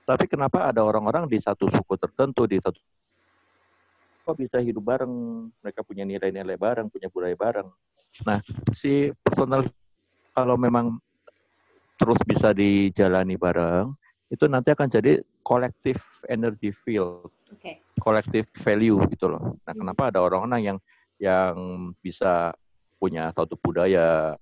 [0.01, 2.79] Tapi kenapa ada orang-orang di satu suku tertentu, di satu
[4.21, 5.13] kok bisa hidup bareng,
[5.65, 7.67] mereka punya nilai-nilai bareng, punya budaya bareng.
[8.21, 8.39] Nah,
[8.71, 9.65] si personal
[10.31, 11.01] kalau memang
[11.97, 13.93] terus bisa dijalani bareng,
[14.31, 15.99] itu nanti akan jadi collective
[16.31, 17.83] energy field, okay.
[17.99, 19.59] collective value gitu loh.
[19.67, 19.79] Nah, hmm.
[19.83, 20.77] kenapa ada orang-orang yang
[21.19, 21.53] yang
[21.99, 22.55] bisa
[22.95, 24.39] punya satu budaya,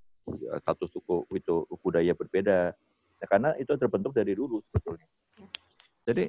[0.61, 2.77] satu suku itu budaya berbeda?
[3.19, 5.09] Nah, karena itu terbentuk dari dulu sebetulnya.
[5.41, 5.47] Ya.
[6.05, 6.23] Jadi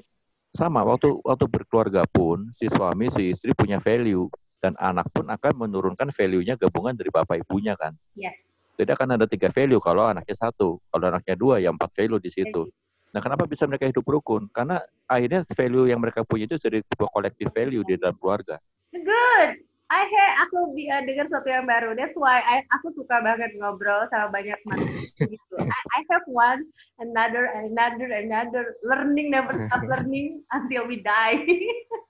[0.51, 4.27] sama waktu waktu berkeluarga pun si suami si istri punya value
[4.59, 7.93] dan anak pun akan menurunkan value-nya gabungan dari bapak ibunya kan.
[8.17, 8.33] Ya.
[8.81, 12.33] Jadi akan ada tiga value kalau anaknya satu, kalau anaknya dua ya empat value di
[12.33, 12.73] situ.
[13.11, 14.47] Nah, kenapa bisa mereka hidup rukun?
[14.55, 14.79] Karena
[15.11, 18.63] akhirnya value yang mereka punya itu jadi sebuah collective value di dalam keluarga.
[18.95, 19.67] Good.
[19.91, 21.99] I hear aku uh, dengar sesuatu yang baru.
[21.99, 25.57] That's why I, aku suka banget ngobrol sama banyak manusia gitu.
[25.59, 26.63] I, I have one,
[27.03, 28.79] another, another, another.
[28.87, 31.43] Learning never stop learning until we die.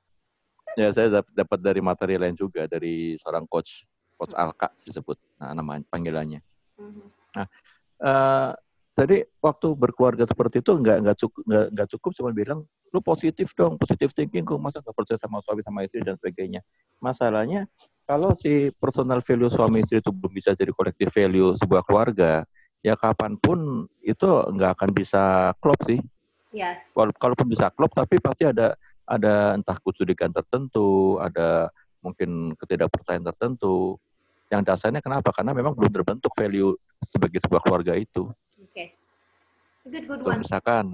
[0.81, 3.89] ya, saya dapat dari materi lain juga dari seorang coach,
[4.21, 6.45] coach Alka disebut, nah namanya panggilannya.
[6.77, 7.07] Mm-hmm.
[7.41, 7.47] Nah,
[8.05, 8.53] uh,
[9.01, 13.49] Tadi waktu berkeluarga seperti itu nggak nggak cukup nggak nggak cukup cuma bilang lu positif
[13.57, 16.61] dong, positif thinking kok masa nggak percaya sama suami sama istri dan sebagainya.
[17.01, 17.65] Masalahnya
[18.05, 22.45] kalau si personal value suami istri itu belum bisa jadi collective value sebuah keluarga,
[22.85, 25.97] ya kapan pun itu nggak akan bisa klop sih.
[26.53, 26.77] Iya.
[26.77, 27.17] Yes.
[27.17, 28.77] Kalaupun bisa klop, tapi pasti ada
[29.09, 31.73] ada entah kecurigaan tertentu, ada
[32.05, 33.97] mungkin ketidakpercayaan tertentu.
[34.53, 35.33] Yang dasarnya kenapa?
[35.33, 36.77] Karena memang belum terbentuk value
[37.09, 38.29] sebagai sebuah keluarga itu.
[39.87, 40.45] One.
[40.45, 40.85] Misalkan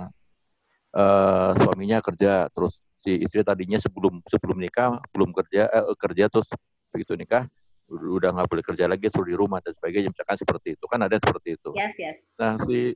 [0.95, 6.51] uh, suaminya kerja, terus si istri tadinya sebelum sebelum nikah belum kerja eh, kerja terus
[6.91, 7.47] begitu nikah
[7.87, 10.85] udah nggak boleh kerja lagi suruh di rumah dan sebagainya misalkan seperti itu.
[10.91, 11.71] Kan ada seperti itu.
[11.75, 12.17] Yes, yes.
[12.39, 12.95] nah si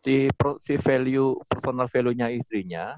[0.00, 0.30] si
[0.62, 2.96] si value personal value-nya istrinya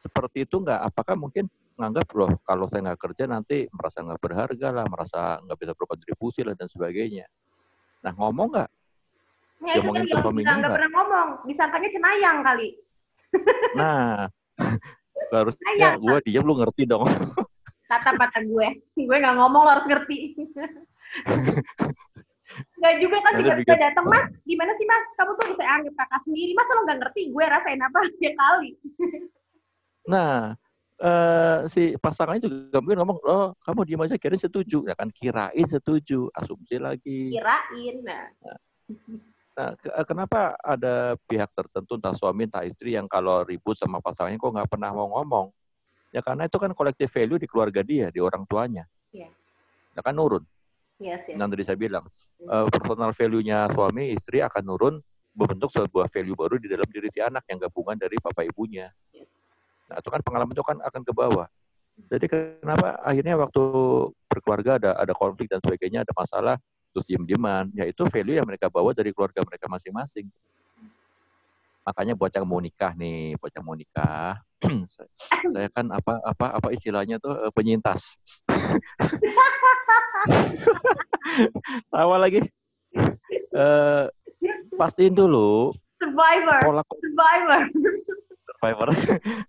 [0.00, 0.80] seperti itu nggak?
[0.92, 5.58] Apakah mungkin nganggap loh kalau saya nggak kerja nanti merasa nggak berharga lah merasa nggak
[5.60, 7.28] bisa berkontribusi lah dan sebagainya?
[8.00, 8.70] Nah ngomong nggak
[9.58, 10.06] Ya, itu kan
[10.38, 12.68] yang nggak pernah ngomong, disangkanya cenayang kali.
[13.74, 14.30] Nah,
[15.34, 17.10] harusnya gue diam lu ngerti dong.
[17.90, 20.38] Kata-kata gue, gue nggak ngomong lo harus ngerti.
[22.78, 25.04] Gak juga kan tiba-tiba datang, Mas, gimana sih Mas?
[25.18, 28.70] Kamu tuh bisa anggap kakak sendiri, masa lo nggak ngerti gue rasain apa ya kali.
[30.08, 30.36] nah,
[31.02, 34.86] uh, si pasangannya juga mungkin ngomong, oh kamu diam aja kirain setuju.
[34.86, 37.34] Ya kan kirain setuju, asumsi lagi.
[37.34, 38.26] Kirain, nah.
[38.42, 38.58] nah
[39.58, 44.38] Nah, eh, kenapa ada pihak tertentu, entah suami, entah istri, yang kalau ribut sama pasangannya
[44.38, 45.50] kok nggak pernah mau ngomong?
[46.14, 48.86] Ya karena itu kan collective value di keluarga dia, di orang tuanya.
[49.10, 49.34] Yeah.
[49.98, 50.46] Ya kan nurun.
[51.02, 51.34] Yes, yes.
[51.42, 52.06] Yang tadi saya bilang,
[52.46, 54.94] uh, personal value-nya suami, istri akan nurun,
[55.34, 58.94] membentuk sebuah value baru di dalam diri si anak yang gabungan dari bapak ibunya.
[59.10, 59.26] Yes.
[59.90, 61.50] Nah, itu kan pengalaman itu kan akan ke bawah.
[61.98, 63.62] Jadi kenapa akhirnya waktu
[64.30, 66.56] berkeluarga ada ada konflik dan sebagainya, ada masalah,
[66.92, 70.26] terus diem-dieman, ya itu value yang mereka bawa dari keluarga mereka masing-masing.
[71.84, 74.36] Makanya buat yang mau nikah nih, buat yang mau nikah,
[75.54, 78.18] saya kan apa apa apa istilahnya tuh uh, penyintas.
[81.94, 82.42] Tawa lagi.
[83.54, 84.10] Uh,
[84.76, 85.72] pastiin dulu.
[86.02, 86.60] Survivor.
[86.60, 87.62] Pola, Survivor.
[88.44, 88.88] Survivor.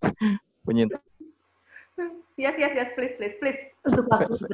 [0.69, 1.08] penyintas
[2.39, 3.59] Yes, yes, yes, please, please, please.
[3.83, 4.07] Untuk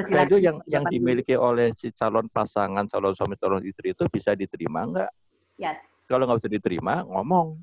[0.09, 4.89] value yang yang dimiliki oleh si calon pasangan, calon suami, calon istri itu bisa diterima
[4.89, 5.13] nggak?
[5.61, 5.77] Yes.
[6.09, 7.61] Kalau nggak bisa diterima, ngomong.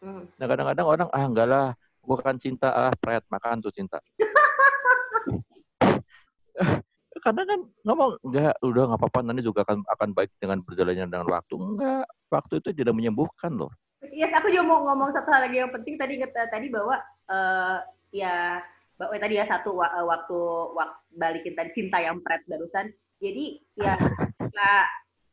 [0.00, 0.24] Hmm.
[0.40, 4.00] Nah kadang-kadang orang, ah enggak lah, bukan cinta, ah pret, makan tuh cinta.
[7.28, 11.28] Karena kan ngomong enggak, udah nggak apa-apa nanti juga akan akan baik dengan berjalannya dengan
[11.28, 11.60] waktu.
[11.60, 13.68] Enggak, waktu itu tidak menyembuhkan loh.
[14.00, 16.96] Iya, yes, aku juga mau ngomong satu hal lagi yang penting tadi tadi bahwa
[17.28, 18.64] uh, ya
[18.98, 20.38] bahwa tadi ya satu eh, waktu
[20.74, 22.90] waktu balikin tadi cinta yang pret barusan.
[23.22, 23.94] Jadi ya
[24.38, 24.70] kita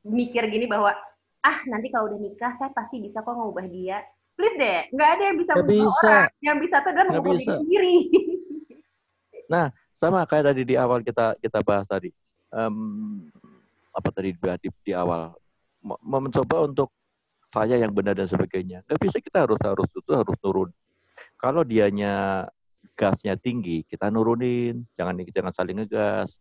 [0.06, 0.94] mikir gini bahwa
[1.42, 4.06] ah nanti kalau udah nikah saya pasti bisa kok ngubah dia.
[4.36, 6.30] Please deh, nggak ada yang bisa ngubah orang.
[6.42, 7.96] Yang bisa tuh adalah mengubah diri sendiri.
[9.46, 9.70] Nah,
[10.02, 12.10] sama kayak tadi di awal kita kita bahas tadi.
[12.50, 13.30] Um,
[13.94, 15.38] apa tadi di, di awal
[16.02, 16.90] mencoba untuk
[17.54, 18.82] saya yang benar dan sebagainya.
[18.90, 20.70] Gak bisa kita harus harus itu harus turun.
[21.38, 22.44] Kalau dianya
[22.96, 24.88] gasnya tinggi, kita nurunin.
[24.96, 26.40] Jangan jangan saling ngegas.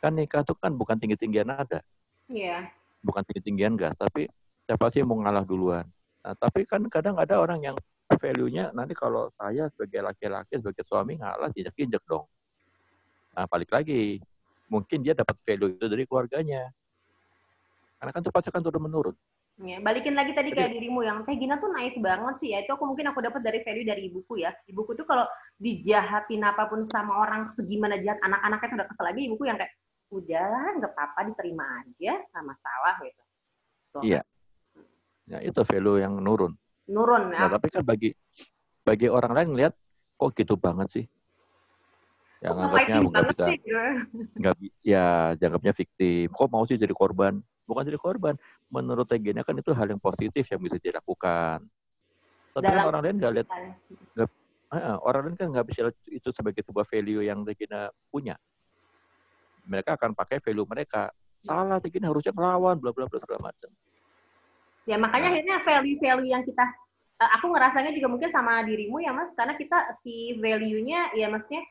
[0.00, 1.84] Kan nikah itu kan bukan tinggi-tinggian ada.
[2.28, 2.64] Iya.
[2.68, 3.02] Yeah.
[3.04, 4.32] Bukan tinggi-tinggian gas, tapi
[4.64, 5.84] siapa sih mau ngalah duluan.
[6.24, 7.76] Nah, tapi kan kadang ada orang yang
[8.08, 12.24] value-nya nanti kalau saya sebagai laki-laki, sebagai suami ngalah tidak injek dong.
[13.36, 14.24] Nah, balik lagi.
[14.72, 16.72] Mungkin dia dapat value itu dari keluarganya.
[18.00, 19.16] Karena kan itu pasti akan turun menurun.
[19.62, 22.66] Ya, balikin lagi tadi kayak dirimu yang Teh Gina tuh nice banget sih ya.
[22.66, 24.50] Itu aku mungkin aku dapat dari value dari ibuku ya.
[24.66, 25.30] Ibuku tuh kalau
[25.62, 29.70] dijahatin apa pun sama orang segimana jahat anak-anaknya udah kesel lagi ibuku yang kayak
[30.10, 33.22] udahlah nggak apa-apa diterima aja sama salah gitu.
[33.94, 34.02] Tuh.
[34.02, 34.20] Iya.
[35.30, 36.58] Ya itu value yang nurun.
[36.90, 37.46] Nurun ya.
[37.46, 38.10] Nah, tapi kan bagi
[38.82, 39.74] bagi orang lain ngeliat
[40.18, 41.04] kok gitu banget sih
[42.44, 43.44] yang anggapnya nggak bisa
[44.36, 48.34] nggak ya dianggapnya fiktif kok mau sih jadi korban bukan jadi korban.
[48.70, 51.64] Menurut Tegena kan itu hal yang positif yang bisa dilakukan.
[52.54, 53.48] Tapi kan orang lain nggak lihat
[54.70, 58.38] uh, orang lain kan nggak bisa itu sebagai sebuah value yang Tegena punya.
[59.66, 61.10] Mereka akan pakai value mereka.
[61.44, 63.70] Salah Tegena harusnya melawan bla bla bla segala macam.
[64.84, 65.34] Ya makanya nah.
[65.34, 66.64] akhirnya value-value yang kita
[67.24, 69.32] eh, aku ngerasanya juga mungkin sama dirimu ya mas.
[69.32, 71.64] Karena kita si value-nya ya maksudnya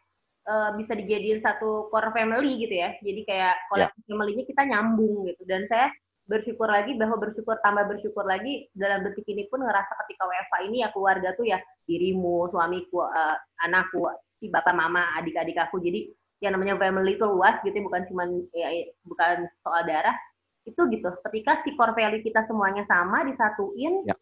[0.47, 2.95] uh, bisa dijadiin satu core family gitu ya.
[2.99, 4.09] Jadi kayak kolektif yeah.
[4.11, 5.43] family-nya kita nyambung gitu.
[5.47, 5.91] Dan saya
[6.23, 10.77] bersyukur lagi bahwa bersyukur tambah bersyukur lagi dalam detik ini pun ngerasa ketika WFA ini
[10.83, 13.35] ya keluarga tuh ya dirimu, suamiku, uh,
[13.67, 14.07] anakku,
[14.39, 15.83] si bapak mama, adik-adik aku.
[15.83, 16.07] Jadi
[16.39, 18.67] yang namanya family itu luas gitu bukan cuma ya,
[19.07, 20.15] bukan soal darah
[20.63, 21.09] itu gitu.
[21.27, 24.19] Ketika si core value kita semuanya sama disatuin, yeah.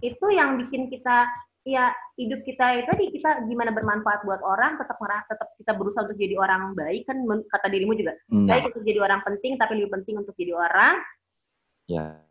[0.00, 1.28] itu yang bikin kita
[1.68, 6.16] ya hidup kita itu tadi kita gimana bermanfaat buat orang tetap tetap kita berusaha untuk
[6.16, 8.16] jadi orang baik kan kata dirimu juga.
[8.32, 8.48] Hmm.
[8.48, 10.96] baik untuk jadi orang penting tapi lebih penting untuk jadi orang.
[11.84, 12.24] Ya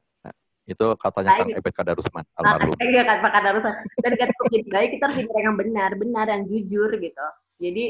[0.67, 2.75] itu katanya kan Ebet Kadarusman almarhum.
[2.91, 3.73] iya kan Pak Kadarusman.
[4.03, 7.27] Dan kita untuk jadi baik kita harus jadi orang yang benar benar yang jujur gitu.
[7.61, 7.85] Jadi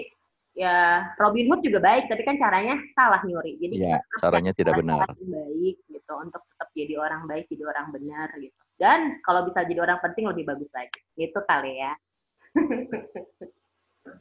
[0.54, 0.76] ya
[1.16, 3.56] Robin Hood juga baik tapi kan caranya salah nyuri.
[3.56, 5.08] Jadi ya, caranya tidak benar.
[5.16, 9.82] baik gitu untuk tetap jadi orang baik jadi orang benar gitu dan kalau bisa jadi
[9.82, 11.02] orang penting lebih bagus lagi.
[11.18, 11.94] Itu kali ya.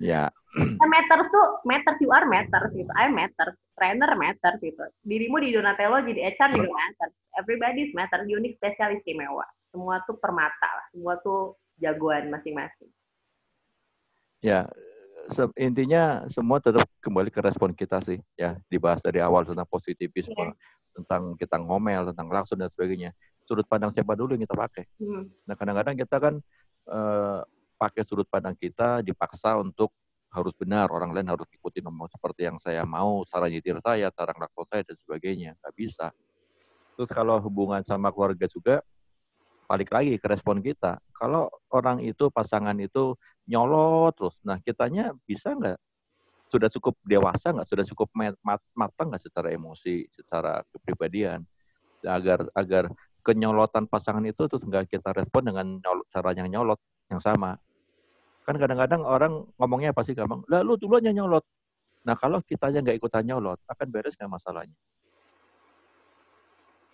[0.00, 0.24] ya.
[0.56, 0.88] Yeah.
[0.88, 2.88] matters tuh, matters you are matters gitu.
[2.96, 4.80] I matters, trainer matters gitu.
[5.04, 7.14] Dirimu di Donatello jadi HR juga matters.
[7.36, 9.44] Everybody's matters, unik, spesial, istimewa.
[9.68, 10.86] Semua tuh permata lah.
[10.96, 12.88] Semua tuh jagoan masing-masing.
[14.40, 14.64] Ya,
[15.32, 20.32] se intinya semua tetap kembali ke respon kita sih ya dibahas dari awal tentang positivisme
[20.38, 20.54] yeah.
[20.94, 23.10] tentang kita ngomel tentang langsung dan sebagainya
[23.46, 24.84] sudut pandang siapa dulu yang kita pakai.
[24.98, 25.30] Hmm.
[25.46, 26.34] Nah kadang-kadang kita kan
[26.90, 27.40] uh,
[27.78, 29.94] pakai sudut pandang kita dipaksa untuk
[30.36, 34.36] harus benar, orang lain harus ikutin nomor seperti yang saya mau, cara nyetir saya, cara
[34.36, 35.50] ngelakon saya, dan sebagainya.
[35.62, 36.06] Nggak bisa.
[36.98, 38.84] Terus kalau hubungan sama keluarga juga,
[39.64, 41.00] balik lagi ke respon kita.
[41.16, 43.16] Kalau orang itu, pasangan itu
[43.48, 45.78] nyolot terus, nah kitanya bisa nggak?
[46.52, 47.68] Sudah cukup dewasa nggak?
[47.68, 51.42] Sudah cukup mat matang nggak secara emosi, secara kepribadian?
[52.06, 52.92] Agar agar
[53.26, 56.78] kenyolotan pasangan itu terus nggak kita respon dengan nyolot, cara yang nyolot
[57.10, 57.58] yang sama.
[58.46, 61.42] Kan kadang-kadang orang ngomongnya pasti gampang, lah lu duluan yang nyolot.
[62.06, 64.78] Nah kalau kita aja nggak ikutan nyolot, akan beres nggak masalahnya?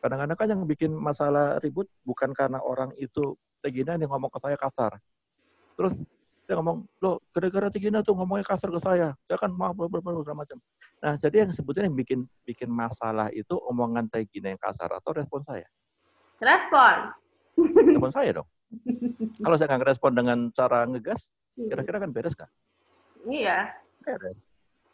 [0.00, 4.56] Kadang-kadang kan yang bikin masalah ribut bukan karena orang itu Tegina nih ngomong ke saya
[4.58, 4.98] kasar.
[5.78, 5.94] Terus
[6.48, 9.14] dia ngomong, lo gara-gara Tegina tuh ngomongnya kasar ke saya.
[9.30, 10.58] Saya kan maaf, segala macam.
[10.98, 15.46] Nah, jadi yang sebetulnya yang bikin bikin masalah itu omongan Tegina yang kasar atau respon
[15.46, 15.70] saya.
[16.42, 16.96] Respon.
[17.86, 18.48] Respon saya dong.
[19.38, 21.70] Kalau saya nggak respon dengan cara ngegas, hmm.
[21.70, 22.50] kira-kira kan beres kan?
[23.22, 23.70] Iya.
[24.02, 24.42] Beres.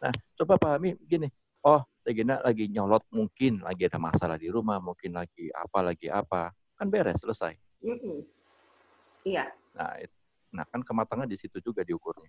[0.04, 1.32] Nah, coba pahami gini.
[1.64, 6.52] Oh, Regina lagi nyolot, mungkin lagi ada masalah di rumah, mungkin lagi apa, lagi apa.
[6.76, 7.56] Kan beres, selesai.
[9.24, 9.48] Iya.
[9.74, 10.12] Nah, it,
[10.52, 12.28] nah, kan kematangan di situ juga diukurnya.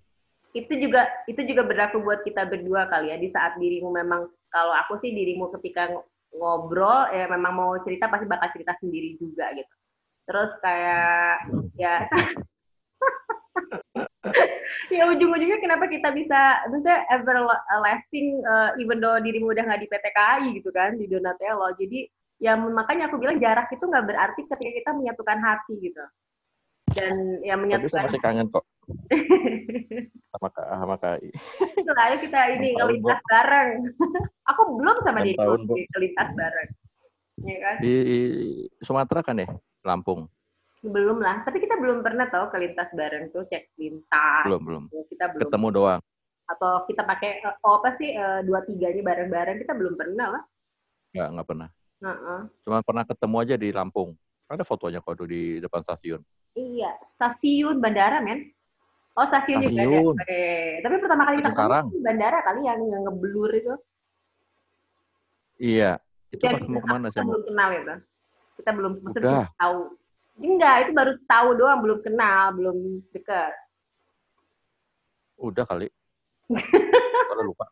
[0.56, 3.18] Itu juga itu juga berlaku buat kita berdua kali ya.
[3.22, 5.94] Di saat dirimu memang, kalau aku sih dirimu ketika
[6.34, 9.74] ngobrol ya memang mau cerita pasti bakal cerita sendiri juga gitu.
[10.30, 12.06] Terus kayak ya
[14.94, 20.06] ya ujung-ujungnya kenapa kita bisa bisa everlasting uh, even though dirimu udah nggak di PT
[20.14, 21.74] KAI gitu kan di Donatello.
[21.78, 22.06] Jadi
[22.40, 26.04] ya makanya aku bilang jarak itu nggak berarti ketika kita menyatukan hati gitu.
[26.90, 28.66] Dan ya menyatukan Tapi masih kangen kok.
[30.34, 30.49] sama
[30.80, 31.30] sama KAI.
[31.78, 33.72] Itulah, ayo kita ini ngelintas bareng.
[34.50, 36.70] Aku belum sama dia ngelintas bareng.
[37.44, 37.76] Ya kan?
[37.80, 37.96] Di
[38.84, 39.48] Sumatera kan ya?
[39.84, 40.28] Lampung.
[40.84, 41.44] Belum lah.
[41.44, 44.44] Tapi kita belum pernah tahu kelintas bareng tuh cek lintas.
[44.48, 44.84] Belum belum.
[45.12, 45.42] Kita belum.
[45.48, 46.02] Ketemu doang.
[46.50, 50.44] Atau kita pakai oh apa sih uh, dua tiganya bareng-bareng kita belum pernah lah.
[51.16, 51.70] Nggak nggak pernah.
[52.00, 52.42] Uh -uh.
[52.64, 54.16] cuma pernah ketemu aja di Lampung.
[54.48, 56.24] Ada fotonya kok di depan stasiun.
[56.56, 58.50] Iya stasiun bandara men
[59.20, 59.76] oh stasiun, stasiun.
[59.76, 60.44] juga ya oke
[60.88, 63.74] tapi pertama kali kita ketemu di bandara kali yang yang ngeblur itu
[65.60, 65.92] iya
[66.32, 68.02] itu pas mau ke mana sih belum kenal ya bang
[68.56, 69.80] kita belum maksudnya tahu
[70.40, 73.52] Enggak, itu baru tahu doang, belum kenal, belum dekat.
[75.36, 75.92] Udah kali.
[77.30, 77.68] Kalau lupa.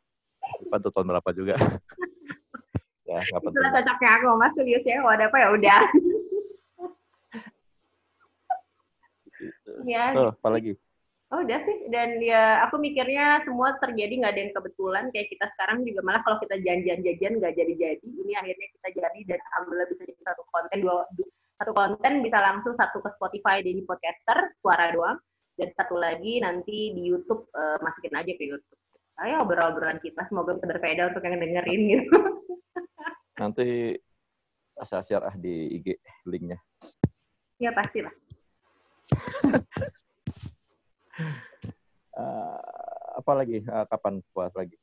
[0.64, 1.56] Lupa tuh tahun berapa juga.
[3.08, 3.56] ya, nggak penting.
[3.56, 5.00] Itulah cocoknya aku, Mas Julius ya.
[5.00, 5.82] Ada apa ya udah.
[9.40, 9.72] gitu.
[9.88, 10.04] Ya.
[10.12, 10.74] So, apa lagi?
[11.28, 15.06] Oh udah sih, dan ya aku mikirnya semua terjadi nggak ada yang kebetulan.
[15.12, 18.08] Kayak kita sekarang juga malah kalau kita janjian-janjian nggak jadi-jadi.
[18.08, 21.04] Ini akhirnya kita jadi dan alhamdulillah bisa jadi satu konten dua,
[21.60, 25.20] satu konten bisa langsung satu ke Spotify di podcaster suara doang
[25.60, 28.80] dan satu lagi nanti di YouTube uh, masukin aja ke YouTube.
[29.20, 32.18] Ayo obrol-obrolan kita semoga bisa berfaedah untuk yang dengerin gitu.
[33.44, 34.00] Nanti
[34.80, 36.56] saya share ah di IG linknya.
[37.60, 38.16] Ya pastilah.
[42.18, 43.66] uh, apa lagi?
[43.66, 44.78] Uh, kapan buat lagi?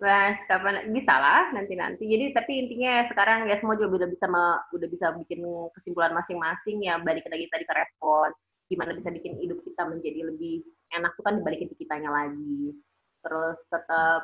[0.00, 2.08] Nah, kapan bisa lah nanti-nanti.
[2.08, 4.26] Jadi tapi intinya sekarang ya semua juga udah bisa
[4.72, 5.44] udah bisa bikin
[5.76, 8.32] kesimpulan masing-masing ya balik lagi tadi ke respon
[8.70, 10.62] gimana bisa bikin hidup kita menjadi lebih
[10.94, 12.72] enak tuh kan dibalikin ke kitanya lagi.
[13.20, 14.22] Terus tetap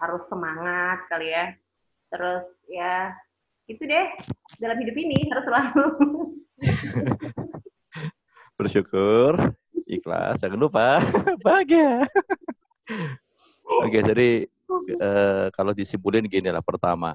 [0.00, 1.52] harus semangat kali ya.
[2.08, 3.12] Terus ya
[3.68, 4.08] itu deh
[4.56, 5.84] dalam hidup ini harus selalu
[8.58, 9.54] bersyukur,
[9.90, 11.02] ikhlas, jangan lupa.
[11.46, 12.06] Bahagia.
[13.82, 14.28] Oke, jadi
[15.02, 17.10] uh, kalau disimpulin gini lah pertama.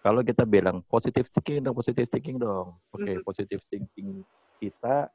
[0.00, 2.72] Kalau kita bilang positive thinking dong positive thinking dong.
[2.88, 4.24] Oke okay, positive thinking
[4.56, 5.12] kita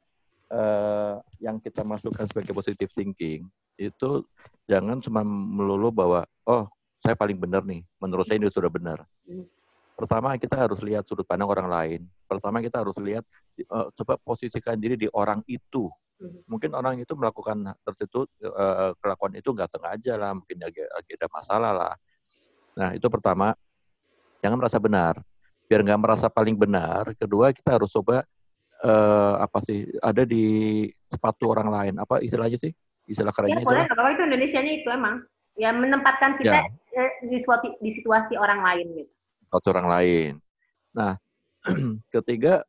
[0.54, 4.22] uh, yang kita masukkan sebagai positive thinking itu
[4.70, 6.70] jangan cuma melulu bahwa oh
[7.02, 7.82] saya paling benar nih.
[7.98, 9.02] Menurut saya ini sudah benar
[9.96, 13.24] pertama kita harus lihat sudut pandang orang lain pertama kita harus lihat
[13.72, 16.48] uh, coba posisikan diri di orang itu Mhm.
[16.48, 21.28] Mungkin orang itu melakukan tersebut uh, kelakuan itu nggak sengaja lah, mungkin lagi, lagi ada
[21.28, 21.94] masalah lah.
[22.76, 23.52] Nah itu pertama,
[24.40, 25.20] jangan merasa benar.
[25.68, 27.12] Biar nggak merasa paling benar.
[27.20, 28.24] Kedua kita harus coba
[28.80, 31.94] uh, apa sih ada di sepatu orang lain.
[32.00, 32.72] Apa istilahnya sih?
[33.06, 35.22] Istilah kerennya ya, boleh, kalau itu Indonesia-nya itu emang.
[35.56, 37.04] Ya menempatkan kita ya.
[37.24, 39.12] di, situasi, di situasi orang lain gitu.
[39.56, 40.32] Situasi orang lain.
[40.92, 41.16] Nah,
[42.14, 42.60] ketiga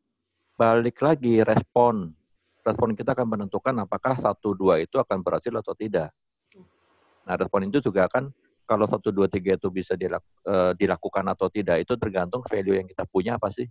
[0.56, 2.16] balik lagi respon
[2.64, 6.16] respon kita akan menentukan apakah satu dua itu akan berhasil atau tidak.
[7.28, 8.32] Nah, respon itu juga akan
[8.64, 13.04] kalau satu dua tiga itu bisa uh, dilakukan atau tidak itu tergantung value yang kita
[13.04, 13.68] punya apa sih.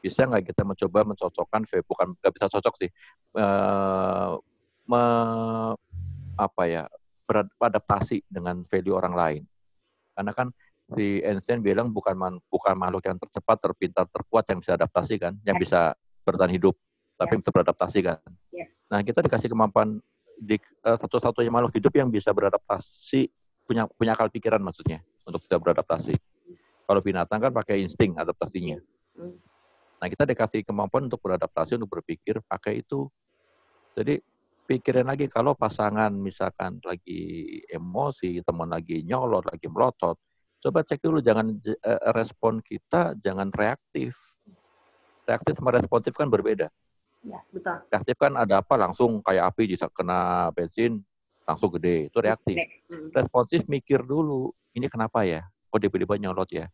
[0.00, 2.88] Bisa nggak kita mencoba mencocokkan bukan nggak bisa cocok sih,
[3.36, 4.40] uh,
[4.88, 5.02] me,
[6.40, 6.88] apa ya
[7.28, 9.42] beradaptasi dengan value orang lain.
[10.16, 10.48] Karena kan
[10.96, 15.34] si Einstein bilang bukan man, bukan makhluk yang tercepat, terpintar, terkuat yang bisa adaptasi kan,
[15.46, 15.62] yang ya.
[15.62, 15.80] bisa
[16.24, 16.74] bertahan hidup
[17.20, 18.16] tapi bisa beradaptasi kan.
[18.48, 18.72] Yeah.
[18.88, 20.00] Nah kita dikasih kemampuan
[20.40, 20.56] di
[20.88, 23.28] uh, satu-satunya makhluk hidup yang bisa beradaptasi
[23.68, 26.16] punya punya akal pikiran maksudnya untuk bisa beradaptasi.
[26.88, 28.80] Kalau binatang kan pakai insting adaptasinya.
[29.20, 29.36] Mm.
[30.00, 33.04] Nah kita dikasih kemampuan untuk beradaptasi untuk berpikir pakai itu.
[33.92, 34.16] Jadi
[34.64, 40.16] pikirin lagi kalau pasangan misalkan lagi emosi, teman lagi nyolot, lagi melotot,
[40.60, 44.16] coba cek dulu jangan uh, respon kita jangan reaktif.
[45.24, 46.68] Reaktif sama responsif kan berbeda.
[47.20, 47.84] Ya, betul.
[47.92, 51.04] Reaktif kan ada apa langsung kayak api bisa kena bensin
[51.44, 52.56] langsung gede, itu reaktif.
[52.86, 53.10] Hmm.
[53.10, 55.42] Responsif mikir dulu, ini kenapa ya?
[55.68, 56.70] Kok tiba-tiba nyolot ya?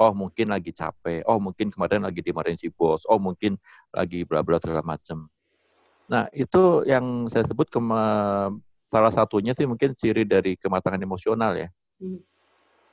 [0.00, 3.60] Oh mungkin lagi capek, oh mungkin kemarin lagi dimarahin si bos, oh mungkin
[3.92, 5.28] lagi bla bla segala macam.
[6.08, 8.48] Nah itu yang saya sebut kema
[8.88, 11.68] salah satunya sih mungkin ciri dari kematangan emosional ya.
[12.00, 12.20] Hmm.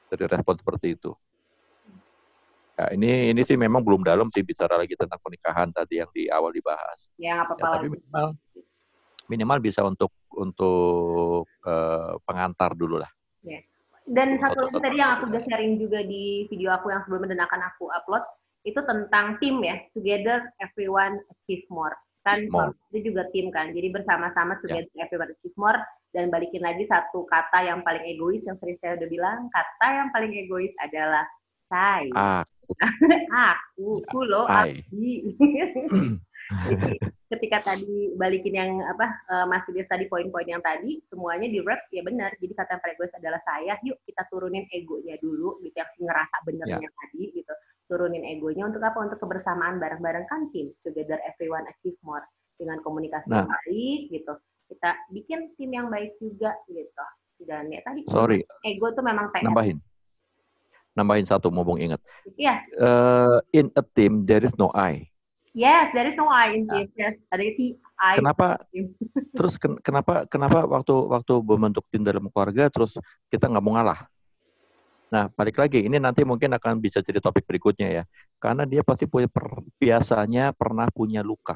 [0.07, 1.11] Dari respon seperti itu.
[2.77, 6.29] Ya, ini ini sih memang belum dalam sih bicara lagi tentang pernikahan tadi yang di
[6.29, 7.09] awal dibahas.
[7.17, 7.57] Ya, apa-apa.
[7.57, 8.27] Ya, tapi minimal
[9.27, 13.09] minimal bisa untuk untuk uh, pengantar dulu lah.
[13.41, 13.65] Ya.
[14.07, 17.43] Dan satu lagi tadi yang aku udah sharing juga di video aku yang sebelumnya dan
[17.43, 18.23] akan aku upload
[18.63, 21.97] itu tentang tim ya, together everyone achieve more.
[22.27, 22.39] Kan
[22.91, 24.83] itu juga tim kan jadi bersama-sama Ya.
[24.83, 25.79] together everyone achieve more
[26.11, 30.09] dan balikin lagi satu kata yang paling egois yang sering saya udah bilang kata yang
[30.11, 31.23] paling egois adalah
[31.71, 32.43] saya
[33.31, 34.43] Ah, aku aku lo.
[36.67, 36.95] Jadi
[37.27, 41.79] ketika tadi balikin yang apa eh, Mas Bias tadi poin-poin yang tadi semuanya di rap
[41.91, 42.31] ya benar.
[42.39, 43.73] Jadi kata yang paling egois adalah saya.
[43.83, 47.53] Yuk kita turunin egonya dulu gitu yang ngerasa benernya tadi gitu.
[47.87, 48.99] Turunin egonya untuk apa?
[48.99, 50.71] Untuk kebersamaan bareng-bareng kan tim.
[50.83, 52.23] Together everyone achieve more
[52.59, 53.55] dengan komunikasi yang Nah.
[53.63, 54.33] baik gitu.
[54.67, 57.05] Kita bikin tim yang baik juga gitu.
[57.47, 59.45] Dan ya tadi sorry, ego tuh memang PR.
[59.45, 59.77] nambahin.
[60.97, 62.01] Nambahin satu, mumpung ingat.
[62.33, 62.65] Iya.
[62.73, 65.05] Eh, in a team, there is no I.
[65.53, 66.89] Yes, there is no I in this.
[66.97, 68.17] Yes, ada T I.
[68.17, 68.61] Kenapa?
[69.37, 70.25] Terus ken- kenapa?
[70.25, 72.97] Kenapa waktu waktu membentuk tim dalam keluarga, terus
[73.29, 74.09] kita nggak mau ngalah?
[75.07, 78.03] Nah, balik lagi, ini nanti mungkin akan bisa jadi topik berikutnya ya.
[78.43, 81.55] Karena dia pasti punya per- biasanya pernah punya luka.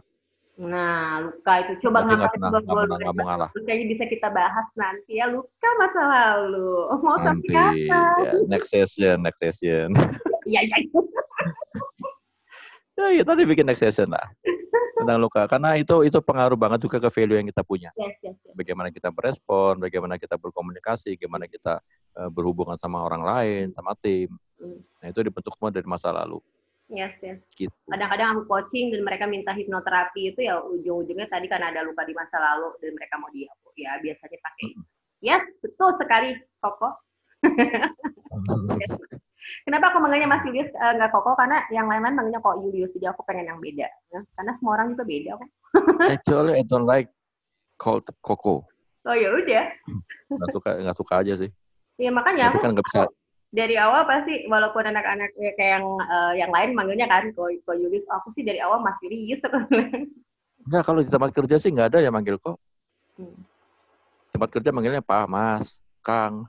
[0.61, 3.49] Nah, luka itu coba ngangkat nggak mau ngalah.
[3.55, 6.71] Kayaknya bisa kita bahas nanti ya luka masa lalu.
[7.01, 8.23] Mau Nanti sampai kapan?
[8.23, 9.89] ya, next session, next session.
[10.41, 10.77] Iya, iya.
[10.81, 11.80] ya,
[13.09, 14.29] ya tadi bikin next session lah
[15.01, 15.49] tentang luka.
[15.49, 17.89] Karena itu itu pengaruh banget juga ke value yang kita punya.
[17.97, 18.53] Yes, yes, yes.
[18.53, 21.81] Bagaimana kita berespon, bagaimana kita berkomunikasi, bagaimana kita
[22.21, 24.29] eh, berhubungan sama orang lain, sama tim.
[24.61, 24.77] Hmm.
[25.01, 26.37] Nah itu dibentuk semua dari masa lalu.
[26.91, 27.39] Yes, yes.
[27.55, 27.71] Gitu.
[27.87, 32.11] Kadang-kadang aku coaching dan mereka minta hipnoterapi itu ya ujung-ujungnya tadi karena ada luka di
[32.11, 33.47] masa lalu dan mereka mau dia
[33.79, 34.69] ya biasanya pakai.
[35.23, 36.91] Yes, betul sekali, Koko.
[39.65, 41.31] Kenapa aku manggilnya Mas Julius eh, nggak Koko?
[41.39, 43.87] Karena yang lain-lain manggilnya kok Julius, jadi aku pengen yang beda.
[43.87, 44.19] ya.
[44.35, 45.49] Karena semua orang juga beda kok.
[46.11, 47.07] Actually, I don't like
[47.79, 48.67] called Coco.
[49.07, 49.65] Oh ya udah.
[50.35, 51.49] Nggak suka, nggak suka aja sih.
[51.95, 53.07] Ya makanya aku kan nggak bisa.
[53.51, 57.75] dari awal pasti walaupun anak-anak ya, kayak yang eh, yang lain manggilnya kan ko ko
[57.75, 59.43] Julius aku sih dari awal Mas Julius
[60.71, 62.55] Nggak, kalau di tempat kerja sih nggak ada yang manggil kok.
[63.19, 63.43] Hmm.
[64.31, 65.67] Tempat kerja manggilnya Pak, Mas,
[65.99, 66.47] Kang.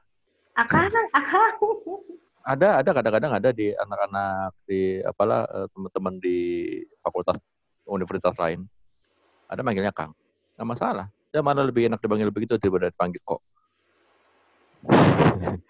[0.55, 1.59] akang akang
[2.43, 6.39] Ada, ada kadang-kadang ada di anak-anak di apalah eh, teman-teman di
[6.99, 7.39] fakultas
[7.87, 8.67] universitas lain.
[9.47, 10.11] Ada manggilnya Kang.
[10.59, 11.07] Nggak masalah.
[11.31, 13.41] Ya mana lebih enak dipanggil begitu daripada dipanggil kok.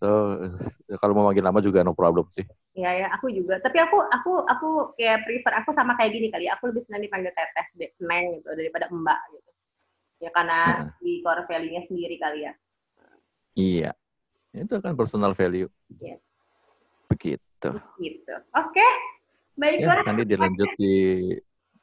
[0.00, 0.38] so,
[0.86, 2.46] eh, kalau mau manggil nama juga no problem sih.
[2.70, 6.46] ya ya aku juga tapi aku aku aku kayak prefer aku sama kayak gini kali
[6.46, 6.54] ya.
[6.54, 7.66] aku lebih senang dipanggil teteh
[7.98, 9.50] neng gitu daripada mbak gitu
[10.22, 12.54] ya karena di core value-nya sendiri kali ya
[13.58, 13.90] Iya.
[14.50, 15.70] Itu kan personal value.
[15.98, 16.18] Yes.
[17.06, 17.70] Begitu.
[18.00, 18.88] gitu oke
[19.54, 20.94] baiklah Ya, nanti dilanjut di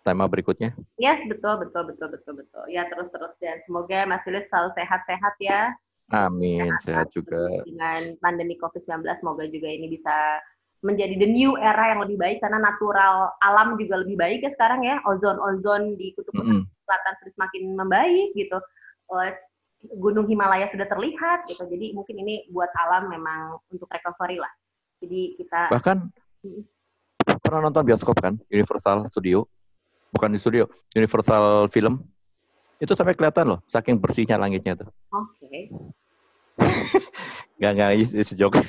[0.01, 0.73] tema berikutnya.
[0.97, 5.35] yes betul betul betul betul betul ya terus terus dan semoga Mas Julius selalu sehat-sehat
[5.37, 5.61] ya
[6.09, 6.71] Amin.
[6.81, 7.45] Sehat juga.
[7.67, 10.15] dengan pandemi COVID-19 semoga juga ini bisa
[10.79, 14.81] menjadi the new era yang lebih baik karena natural alam juga lebih baik ya sekarang
[14.87, 16.63] ya ozon ozon di kutub Mm-mm.
[16.87, 18.57] selatan terus makin membaik gitu
[19.07, 19.31] Eh,
[19.95, 24.51] gunung Himalaya sudah terlihat gitu jadi mungkin ini buat alam memang untuk recovery lah
[25.01, 25.97] jadi kita Bahkan
[27.41, 28.35] pernah nonton bioskop kan?
[28.49, 29.45] Universal Studio.
[30.07, 30.63] Bukan di studio,
[30.95, 31.99] Universal Film.
[32.79, 34.89] Itu sampai kelihatan loh, saking bersihnya langitnya tuh.
[35.11, 35.59] oke
[37.61, 38.61] Gak, gak, isi joke.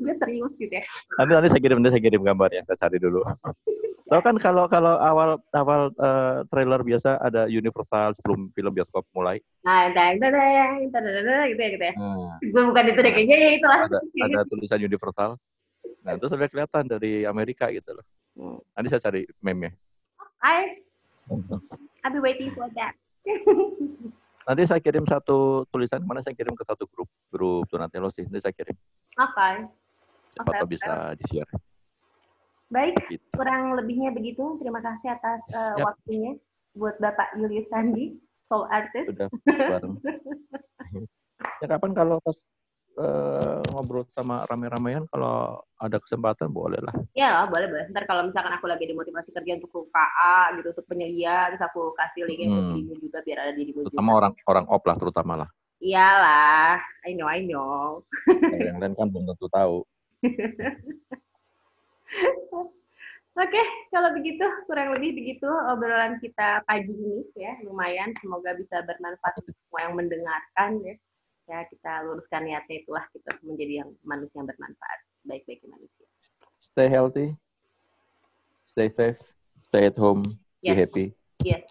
[0.00, 0.84] gue serius gitu ya
[1.20, 3.20] Nanti, nanti saya kirim, nanti saya kirim gambarnya, saya cari dulu.
[4.10, 9.38] Tahu kan kalau kalau awal awal eh, trailer biasa ada Universal sebelum film bioskop mulai.
[9.62, 10.98] nah dang, gitu ya gitu
[11.78, 15.38] ya Nah, gue bukan itu deh kayaknya ya itulah ada ada tulisan Universal.
[16.02, 18.04] Nah, itu sampai kelihatan dari Amerika gitu loh.
[18.34, 18.58] Hmm.
[18.74, 19.70] Nanti saya cari meme-nya.
[20.42, 20.82] I
[22.02, 22.98] I'll be waiting for that
[24.50, 28.26] Nanti saya kirim satu tulisan, mana saya kirim ke satu grup, grup Donatello sih.
[28.26, 28.74] Nanti saya kirim.
[29.14, 29.50] oke
[30.34, 30.74] Siapa Oke, tahu oke.
[30.74, 31.69] bisa di-share.
[32.70, 33.24] Baik Gitu.
[33.34, 34.56] kurang lebihnya begitu.
[34.58, 35.84] Terima kasih atas eh, Yap.
[35.84, 36.32] waktunya
[36.72, 38.14] buat Bapak Julius Sandi,
[38.46, 39.10] soul artist.
[39.10, 39.94] Sudah bareng.
[41.60, 42.36] ya kapan kalau pas
[42.94, 46.94] eh, ngobrol sama rame-ramean, kalau ada kesempatan boleh lah.
[47.12, 47.84] Ya lah, boleh boleh.
[47.90, 52.28] Ntar kalau misalkan aku lagi dimotivasi kerja untuk KA gitu, untuk penyelia, terus aku kasih
[52.28, 52.70] linknya Hmm.
[52.70, 53.90] dirimu juga biar ada dirimu juga.
[53.90, 55.48] Terutama orang orang op lah terutama lah.
[55.80, 56.76] Iyalah,
[57.08, 58.04] I know, I know.
[58.28, 59.76] Yang lain kan belum tentu tahu.
[63.40, 68.10] Oke, kalau begitu kurang lebih begitu obrolan kita pagi ini ya, lumayan.
[68.20, 70.94] Semoga bisa bermanfaat untuk semua yang mendengarkan ya.
[71.46, 76.06] Ya kita luruskan niatnya itulah kita menjadi yang manusia yang bermanfaat, baik-baik manusia.
[76.70, 77.34] Stay healthy,
[78.70, 79.18] stay safe,
[79.66, 80.78] stay at home, be Yes.
[80.86, 81.06] happy.
[81.42, 81.62] Yes.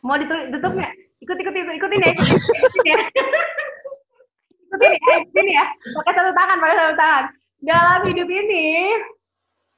[0.00, 0.92] Mau ditutup tutup nggak?
[1.20, 2.12] Ikut ikut ikut ikutin ya.
[2.14, 2.98] Ikutin ya.
[4.64, 5.64] Ikutin ya, ikutin ya.
[5.98, 7.24] Pakai satu tangan, pakai satu tangan.
[7.60, 8.96] Dalam hidup ini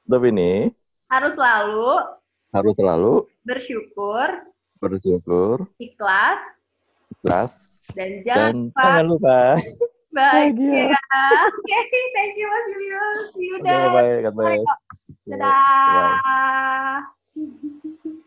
[0.07, 0.71] Tapi ini
[1.11, 1.91] harus selalu
[2.55, 3.13] harus selalu
[3.43, 4.27] bersyukur,
[4.79, 6.39] bersyukur, ikhlas,
[7.11, 7.51] ikhlas,
[7.91, 9.39] dan jangan dan lupa jangan lupa.
[10.15, 10.95] bahagia.
[11.51, 11.79] Oke,
[12.15, 13.19] thank you Mas Julius.
[13.35, 13.91] See you Oke, then.
[13.91, 14.63] bye, God bless.
[15.27, 17.03] Dadah.